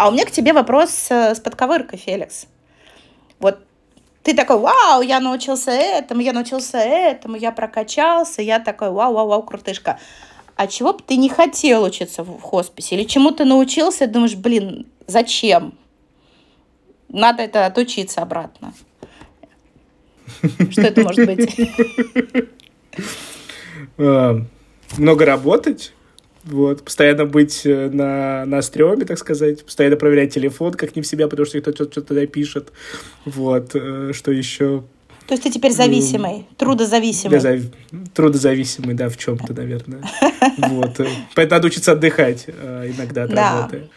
А 0.00 0.08
у 0.08 0.12
меня 0.12 0.24
к 0.24 0.30
тебе 0.30 0.54
вопрос 0.54 1.08
э, 1.10 1.34
с 1.34 1.40
подковыркой, 1.40 1.98
Феликс. 1.98 2.46
Вот 3.38 3.58
ты 4.22 4.34
такой, 4.34 4.58
вау, 4.58 5.02
я 5.02 5.20
научился 5.20 5.72
этому, 5.72 6.22
я 6.22 6.32
научился 6.32 6.78
этому, 6.78 7.36
я 7.36 7.52
прокачался, 7.52 8.40
я 8.40 8.60
такой, 8.60 8.90
вау, 8.90 9.12
вау, 9.12 9.28
вау, 9.28 9.42
крутышка. 9.42 9.98
А 10.56 10.66
чего 10.68 10.94
бы 10.94 11.00
ты 11.06 11.18
не 11.18 11.28
хотел 11.28 11.82
учиться 11.84 12.22
в 12.22 12.40
хосписе? 12.40 12.94
Или 12.94 13.04
чему 13.04 13.30
ты 13.30 13.44
научился 13.44 14.04
и 14.04 14.06
думаешь, 14.06 14.36
блин, 14.36 14.86
Зачем? 15.06 15.74
Надо 17.10 17.42
это 17.42 17.66
отучиться 17.66 18.22
обратно. 18.22 18.72
Что 20.70 20.80
это 20.80 21.02
может 21.02 21.26
быть? 21.26 21.54
А, 23.98 24.40
много 24.96 25.26
работать, 25.26 25.92
вот, 26.44 26.84
постоянно 26.84 27.26
быть 27.26 27.62
э, 27.64 27.90
на, 27.90 28.44
на 28.46 28.62
стреме, 28.62 29.04
так 29.04 29.18
сказать, 29.18 29.64
постоянно 29.64 29.96
проверять 29.96 30.32
телефон, 30.32 30.72
как 30.72 30.96
не 30.96 31.02
в 31.02 31.06
себя, 31.06 31.28
потому 31.28 31.46
что 31.46 31.60
кто-то 31.60 31.90
что-то 31.90 32.26
пишет. 32.26 32.72
Вот, 33.24 33.72
э, 33.74 34.12
что 34.14 34.32
еще? 34.32 34.84
То 35.26 35.34
есть 35.34 35.44
ты 35.44 35.50
теперь 35.50 35.72
зависимый, 35.72 36.46
трудозависимый. 36.56 37.40
Да, 37.40 37.56
трудозависимый, 38.14 38.94
да, 38.94 39.08
в 39.08 39.16
чем-то, 39.16 39.52
наверное. 39.54 40.02
Вот. 40.58 40.98
Э, 41.00 41.06
поэтому 41.34 41.58
надо 41.58 41.66
учиться 41.68 41.92
отдыхать 41.92 42.46
иногда 42.48 43.24
от 43.24 43.32
работы. 43.32 43.88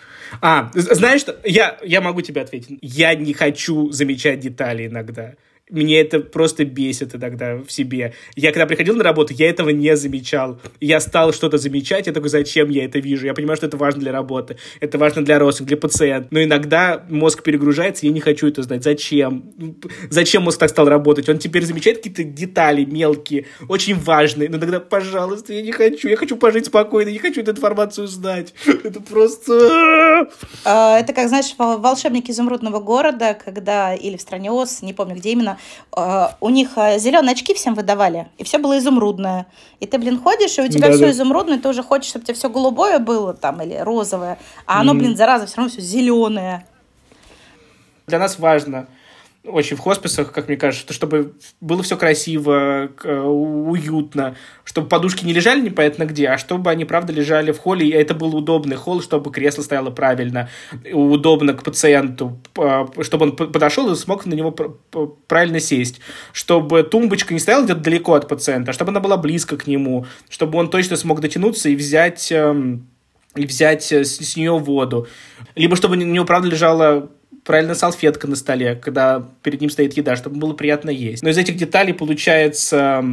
А, 0.41 0.71
знаешь 0.73 1.21
что? 1.21 1.37
Я, 1.43 1.77
я 1.83 2.01
могу 2.01 2.21
тебе 2.21 2.41
ответить. 2.41 2.79
Я 2.81 3.15
не 3.15 3.33
хочу 3.33 3.91
замечать 3.91 4.39
детали 4.39 4.87
иногда 4.87 5.35
мне 5.73 5.99
это 5.99 6.19
просто 6.19 6.65
бесит 6.65 7.15
иногда 7.15 7.55
в 7.55 7.71
себе. 7.71 8.13
Я 8.35 8.51
когда 8.51 8.67
приходил 8.67 8.95
на 8.95 9.03
работу, 9.03 9.33
я 9.33 9.49
этого 9.49 9.69
не 9.69 9.95
замечал. 9.97 10.59
Я 10.79 10.99
стал 10.99 11.33
что-то 11.33 11.57
замечать, 11.57 12.05
я 12.07 12.13
такой, 12.13 12.29
зачем 12.29 12.69
я 12.69 12.85
это 12.85 12.99
вижу? 12.99 13.25
Я 13.25 13.33
понимаю, 13.33 13.57
что 13.57 13.65
это 13.65 13.75
важно 13.75 14.01
для 14.01 14.11
работы, 14.11 14.57
это 14.79 14.97
важно 14.97 15.25
для 15.25 15.39
роста, 15.39 15.63
для 15.63 15.75
пациента. 15.75 16.27
Но 16.31 16.43
иногда 16.43 17.03
мозг 17.09 17.41
перегружается, 17.41 18.05
я 18.05 18.11
не 18.11 18.19
хочу 18.19 18.47
это 18.47 18.61
знать. 18.61 18.83
Зачем? 18.83 19.51
Зачем 20.09 20.43
мозг 20.43 20.59
так 20.59 20.69
стал 20.69 20.87
работать? 20.87 21.27
Он 21.27 21.39
теперь 21.39 21.65
замечает 21.65 21.97
какие-то 21.97 22.23
детали 22.23 22.85
мелкие, 22.85 23.47
очень 23.67 23.95
важные. 23.95 24.49
Но 24.49 24.59
тогда, 24.59 24.79
пожалуйста, 24.79 25.53
я 25.53 25.63
не 25.63 25.71
хочу. 25.71 26.07
Я 26.07 26.17
хочу 26.17 26.37
пожить 26.37 26.67
спокойно, 26.67 27.09
не 27.09 27.19
хочу 27.19 27.41
эту 27.41 27.51
информацию 27.51 28.07
знать. 28.07 28.53
Это 28.83 29.01
просто... 29.01 30.29
А, 30.65 30.99
это 30.99 31.13
как, 31.13 31.29
знаешь, 31.29 31.53
волшебники 31.57 32.31
изумрудного 32.31 32.79
города, 32.79 33.33
когда, 33.33 33.93
или 33.93 34.17
в 34.17 34.21
стране 34.21 34.51
Оз, 34.51 34.81
не 34.81 34.93
помню, 34.93 35.15
где 35.15 35.31
именно, 35.31 35.57
у 35.95 36.49
них 36.49 36.69
э, 36.77 36.97
зеленые 36.99 37.33
очки 37.33 37.53
всем 37.53 37.75
выдавали, 37.75 38.27
и 38.37 38.43
все 38.43 38.57
было 38.57 38.77
изумрудное. 38.79 39.45
И 39.79 39.85
ты, 39.85 39.97
блин, 39.97 40.19
ходишь, 40.21 40.57
и 40.57 40.61
у 40.61 40.67
тебя 40.67 40.87
да, 40.87 40.93
все 40.93 41.05
да. 41.05 41.11
изумрудное, 41.11 41.59
ты 41.59 41.69
уже 41.69 41.83
хочешь, 41.83 42.09
чтобы 42.09 42.23
у 42.23 42.25
тебя 42.25 42.35
все 42.35 42.49
голубое 42.49 42.99
было 42.99 43.33
там 43.33 43.61
или 43.61 43.75
розовое, 43.75 44.39
а 44.65 44.81
оно, 44.81 44.93
mm. 44.93 44.97
блин, 44.97 45.17
зараза, 45.17 45.45
все 45.45 45.57
равно 45.57 45.71
все 45.71 45.81
зеленое. 45.81 46.65
Для 48.07 48.19
нас 48.19 48.39
важно 48.39 48.87
очень 49.45 49.75
в 49.75 49.81
хосписах, 49.81 50.31
как 50.31 50.47
мне 50.47 50.55
кажется, 50.55 50.93
чтобы 50.93 51.33
было 51.59 51.83
все 51.83 51.97
красиво, 51.97 52.89
уютно, 53.03 54.35
чтобы 54.63 54.87
подушки 54.87 55.25
не 55.25 55.33
лежали 55.33 55.61
непонятно 55.61 56.05
где, 56.05 56.29
а 56.29 56.37
чтобы 56.37 56.71
они, 56.71 56.85
правда, 56.85 57.11
лежали 57.11 57.51
в 57.51 57.59
холле, 57.59 57.87
и 57.87 57.91
это 57.91 58.13
был 58.13 58.35
удобный 58.35 58.77
холл, 58.77 59.01
чтобы 59.01 59.31
кресло 59.31 59.61
стояло 59.61 59.91
правильно, 59.91 60.49
удобно 60.93 61.53
к 61.53 61.63
пациенту, 61.63 62.39
чтобы 63.01 63.25
он 63.25 63.35
подошел 63.35 63.91
и 63.91 63.95
смог 63.95 64.25
на 64.25 64.33
него 64.33 64.51
правильно 65.27 65.59
сесть, 65.59 65.99
чтобы 66.31 66.83
тумбочка 66.83 67.33
не 67.33 67.39
стояла 67.39 67.65
где-то 67.65 67.81
далеко 67.81 68.13
от 68.13 68.29
пациента, 68.29 68.71
а 68.71 68.73
чтобы 68.73 68.91
она 68.91 69.01
была 69.01 69.17
близко 69.17 69.57
к 69.57 69.67
нему, 69.67 70.05
чтобы 70.29 70.57
он 70.57 70.69
точно 70.69 70.95
смог 70.95 71.19
дотянуться 71.19 71.67
и 71.67 71.75
взять 71.75 72.31
эм, 72.31 72.87
и 73.35 73.45
взять 73.45 73.91
с, 73.91 74.19
с 74.21 74.35
нее 74.37 74.57
воду. 74.57 75.07
Либо 75.55 75.75
чтобы 75.75 75.95
у 75.95 75.99
него, 75.99 76.25
правда, 76.25 76.47
лежала 76.47 77.09
правильно 77.43 77.75
салфетка 77.75 78.27
на 78.27 78.35
столе, 78.35 78.75
когда 78.75 79.27
перед 79.41 79.61
ним 79.61 79.69
стоит 79.69 79.95
еда, 79.97 80.15
чтобы 80.15 80.37
было 80.37 80.53
приятно 80.53 80.89
есть. 80.89 81.23
Но 81.23 81.29
из 81.29 81.37
этих 81.37 81.57
деталей 81.57 81.93
получается, 81.93 83.03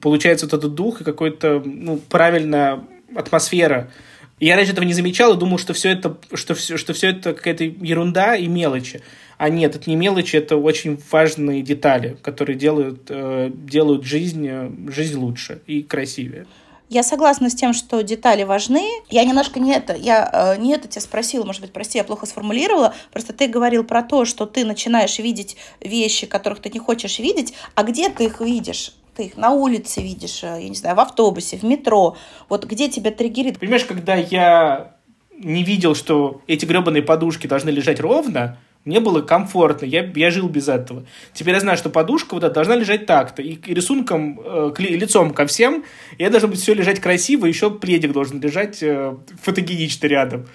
получается 0.00 0.46
вот 0.46 0.54
этот 0.54 0.74
дух 0.74 1.00
и 1.00 1.04
какой-то, 1.04 1.62
ну, 1.64 1.98
правильная 2.08 2.80
атмосфера. 3.14 3.90
Я 4.38 4.56
раньше 4.56 4.72
этого 4.72 4.84
не 4.84 4.94
замечал 4.94 5.34
и 5.34 5.38
думал, 5.38 5.58
что 5.58 5.74
все 5.74 5.90
это, 5.90 6.16
что 6.32 6.54
все, 6.54 6.76
что 6.76 6.94
все 6.94 7.10
это 7.10 7.34
какая-то 7.34 7.64
ерунда 7.64 8.36
и 8.36 8.46
мелочи. 8.46 9.02
А 9.36 9.48
нет, 9.48 9.76
это 9.76 9.88
не 9.88 9.96
мелочи, 9.96 10.36
это 10.36 10.56
очень 10.56 10.98
важные 11.10 11.62
детали, 11.62 12.16
которые 12.22 12.56
делают, 12.56 13.06
э, 13.08 13.50
делают 13.52 14.04
жизнь, 14.04 14.46
э, 14.48 14.70
жизнь 14.90 15.18
лучше 15.18 15.60
и 15.66 15.82
красивее. 15.82 16.46
Я 16.90 17.04
согласна 17.04 17.50
с 17.50 17.54
тем, 17.54 17.72
что 17.72 18.02
детали 18.02 18.42
важны. 18.42 18.82
Я 19.10 19.24
немножко 19.24 19.60
не 19.60 19.72
это, 19.72 19.94
я 19.94 20.28
э, 20.32 20.60
не 20.60 20.72
это 20.72 20.88
тебя 20.88 21.00
спросила, 21.00 21.44
может 21.44 21.62
быть, 21.62 21.72
прости, 21.72 21.98
я 21.98 22.02
плохо 22.02 22.26
сформулировала. 22.26 22.92
Просто 23.12 23.32
ты 23.32 23.46
говорил 23.46 23.84
про 23.84 24.02
то, 24.02 24.24
что 24.24 24.44
ты 24.44 24.64
начинаешь 24.64 25.20
видеть 25.20 25.56
вещи, 25.80 26.26
которых 26.26 26.58
ты 26.58 26.68
не 26.68 26.80
хочешь 26.80 27.20
видеть, 27.20 27.54
а 27.76 27.84
где 27.84 28.08
ты 28.08 28.24
их 28.24 28.40
видишь? 28.40 28.92
Ты 29.14 29.26
их 29.26 29.36
на 29.36 29.52
улице 29.52 30.02
видишь, 30.02 30.42
э, 30.42 30.62
я 30.62 30.68
не 30.68 30.74
знаю, 30.74 30.96
в 30.96 31.00
автобусе, 31.00 31.56
в 31.58 31.62
метро. 31.62 32.16
Вот 32.48 32.64
где 32.64 32.88
тебя 32.88 33.12
триггерит? 33.12 33.60
Понимаешь, 33.60 33.84
когда 33.84 34.16
я 34.16 34.96
не 35.38 35.62
видел, 35.62 35.94
что 35.94 36.42
эти 36.48 36.66
гребаные 36.66 37.02
подушки 37.02 37.46
должны 37.46 37.70
лежать 37.70 38.00
ровно, 38.00 38.58
мне 38.84 39.00
было 39.00 39.20
комфортно, 39.20 39.84
я, 39.84 40.10
я 40.14 40.30
жил 40.30 40.48
без 40.48 40.68
этого. 40.68 41.04
Теперь 41.34 41.54
я 41.54 41.60
знаю, 41.60 41.76
что 41.76 41.90
подушка 41.90 42.34
вот 42.34 42.44
эта 42.44 42.54
должна 42.54 42.76
лежать 42.76 43.04
так-то. 43.04 43.42
И, 43.42 43.54
и 43.54 43.74
рисунком, 43.74 44.40
э, 44.42 44.72
к, 44.74 44.80
лицом 44.80 45.34
ко 45.34 45.46
всем, 45.46 45.84
и 46.16 46.22
это 46.22 46.32
должно 46.32 46.48
быть 46.48 46.60
все 46.60 46.72
лежать 46.72 46.98
красиво, 46.98 47.44
еще 47.44 47.70
пледик 47.70 48.12
должен 48.12 48.40
лежать 48.40 48.82
э, 48.82 49.16
фотогенично 49.42 50.06
рядом. 50.06 50.46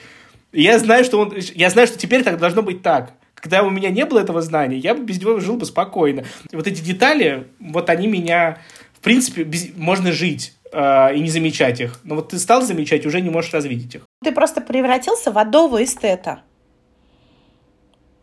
И 0.51 0.63
я 0.63 0.79
знаю, 0.79 1.03
что 1.03 1.19
он, 1.19 1.33
я 1.53 1.69
знаю, 1.69 1.87
что 1.87 1.99
теперь 1.99 2.23
так 2.23 2.39
должно 2.39 2.63
быть 2.63 2.81
так. 2.81 3.13
Когда 3.35 3.61
у 3.61 3.69
меня 3.69 3.91
не 3.91 4.05
было 4.05 4.21
этого 4.21 4.41
знания, 4.41 4.77
я 4.77 4.95
бы 4.95 5.03
без 5.03 5.19
него 5.19 5.39
жил 5.39 5.57
бы 5.57 5.65
спокойно. 5.65 6.23
Вот 6.51 6.65
эти 6.65 6.81
детали, 6.81 7.47
вот 7.59 7.91
они 7.91 8.07
меня, 8.07 8.57
в 8.93 9.01
принципе, 9.01 9.43
без, 9.43 9.75
можно 9.75 10.11
жить 10.11 10.53
э, 10.71 11.15
и 11.15 11.19
не 11.19 11.29
замечать 11.29 11.79
их. 11.79 11.99
Но 12.03 12.15
вот 12.15 12.29
ты 12.29 12.39
стал 12.39 12.63
замечать, 12.63 13.05
уже 13.05 13.21
не 13.21 13.29
можешь 13.29 13.53
развидеть 13.53 13.95
их. 13.95 14.01
Ты 14.23 14.31
просто 14.31 14.61
превратился 14.61 15.31
в 15.31 15.37
адового 15.37 15.83
эстета. 15.83 16.41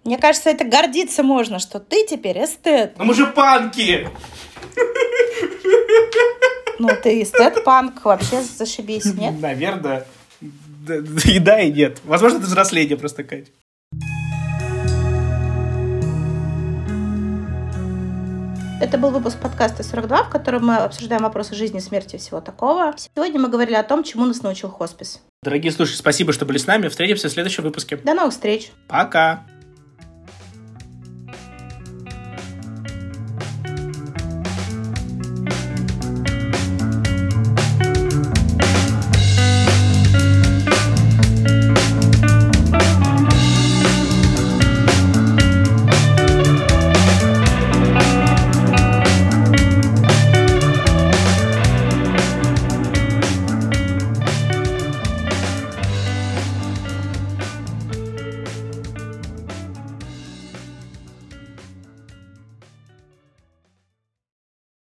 Мне 0.05 0.19
кажется, 0.19 0.51
это 0.51 0.65
гордиться 0.65 1.23
можно, 1.23 1.61
что 1.61 1.79
ты 1.79 2.05
теперь 2.07 2.45
эстет. 2.45 2.95
А 2.99 3.05
мы 3.05 3.15
же 3.15 3.27
панки! 3.27 4.09
Ну, 6.79 6.89
ты 7.01 7.23
эстет, 7.23 7.63
панк, 7.63 8.05
вообще 8.05 8.43
зашибись, 8.43 9.05
нет? 9.15 9.41
Наверное. 9.41 10.05
И 11.25 11.39
да, 11.39 11.61
и 11.61 11.71
нет. 11.71 12.01
Возможно, 12.03 12.39
это 12.39 12.47
взросление 12.47 12.97
просто, 12.97 13.23
Кать. 13.23 13.47
Это 18.81 18.99
был 18.99 19.11
выпуск 19.11 19.39
подкаста 19.39 19.85
42, 19.85 20.25
в 20.25 20.31
котором 20.31 20.67
мы 20.67 20.77
обсуждаем 20.79 21.23
вопросы 21.23 21.55
жизни, 21.55 21.79
смерти 21.79 22.17
и 22.17 22.19
всего 22.19 22.41
такого. 22.41 22.93
Сегодня 22.97 23.39
мы 23.39 23.49
говорили 23.49 23.77
о 23.77 23.85
том, 23.85 24.03
чему 24.03 24.25
нас 24.25 24.43
научил 24.43 24.69
хоспис. 24.71 25.21
Дорогие 25.45 25.71
слушатели, 25.71 26.01
спасибо, 26.01 26.33
что 26.33 26.45
были 26.45 26.59
с 26.59 26.67
нами. 26.67 26.89
Встретимся 26.89 27.29
в 27.29 27.33
следующем 27.33 27.63
выпуске. 27.63 27.99
До 27.99 28.15
новых 28.15 28.33
встреч. 28.33 28.73
Пока. 28.89 29.47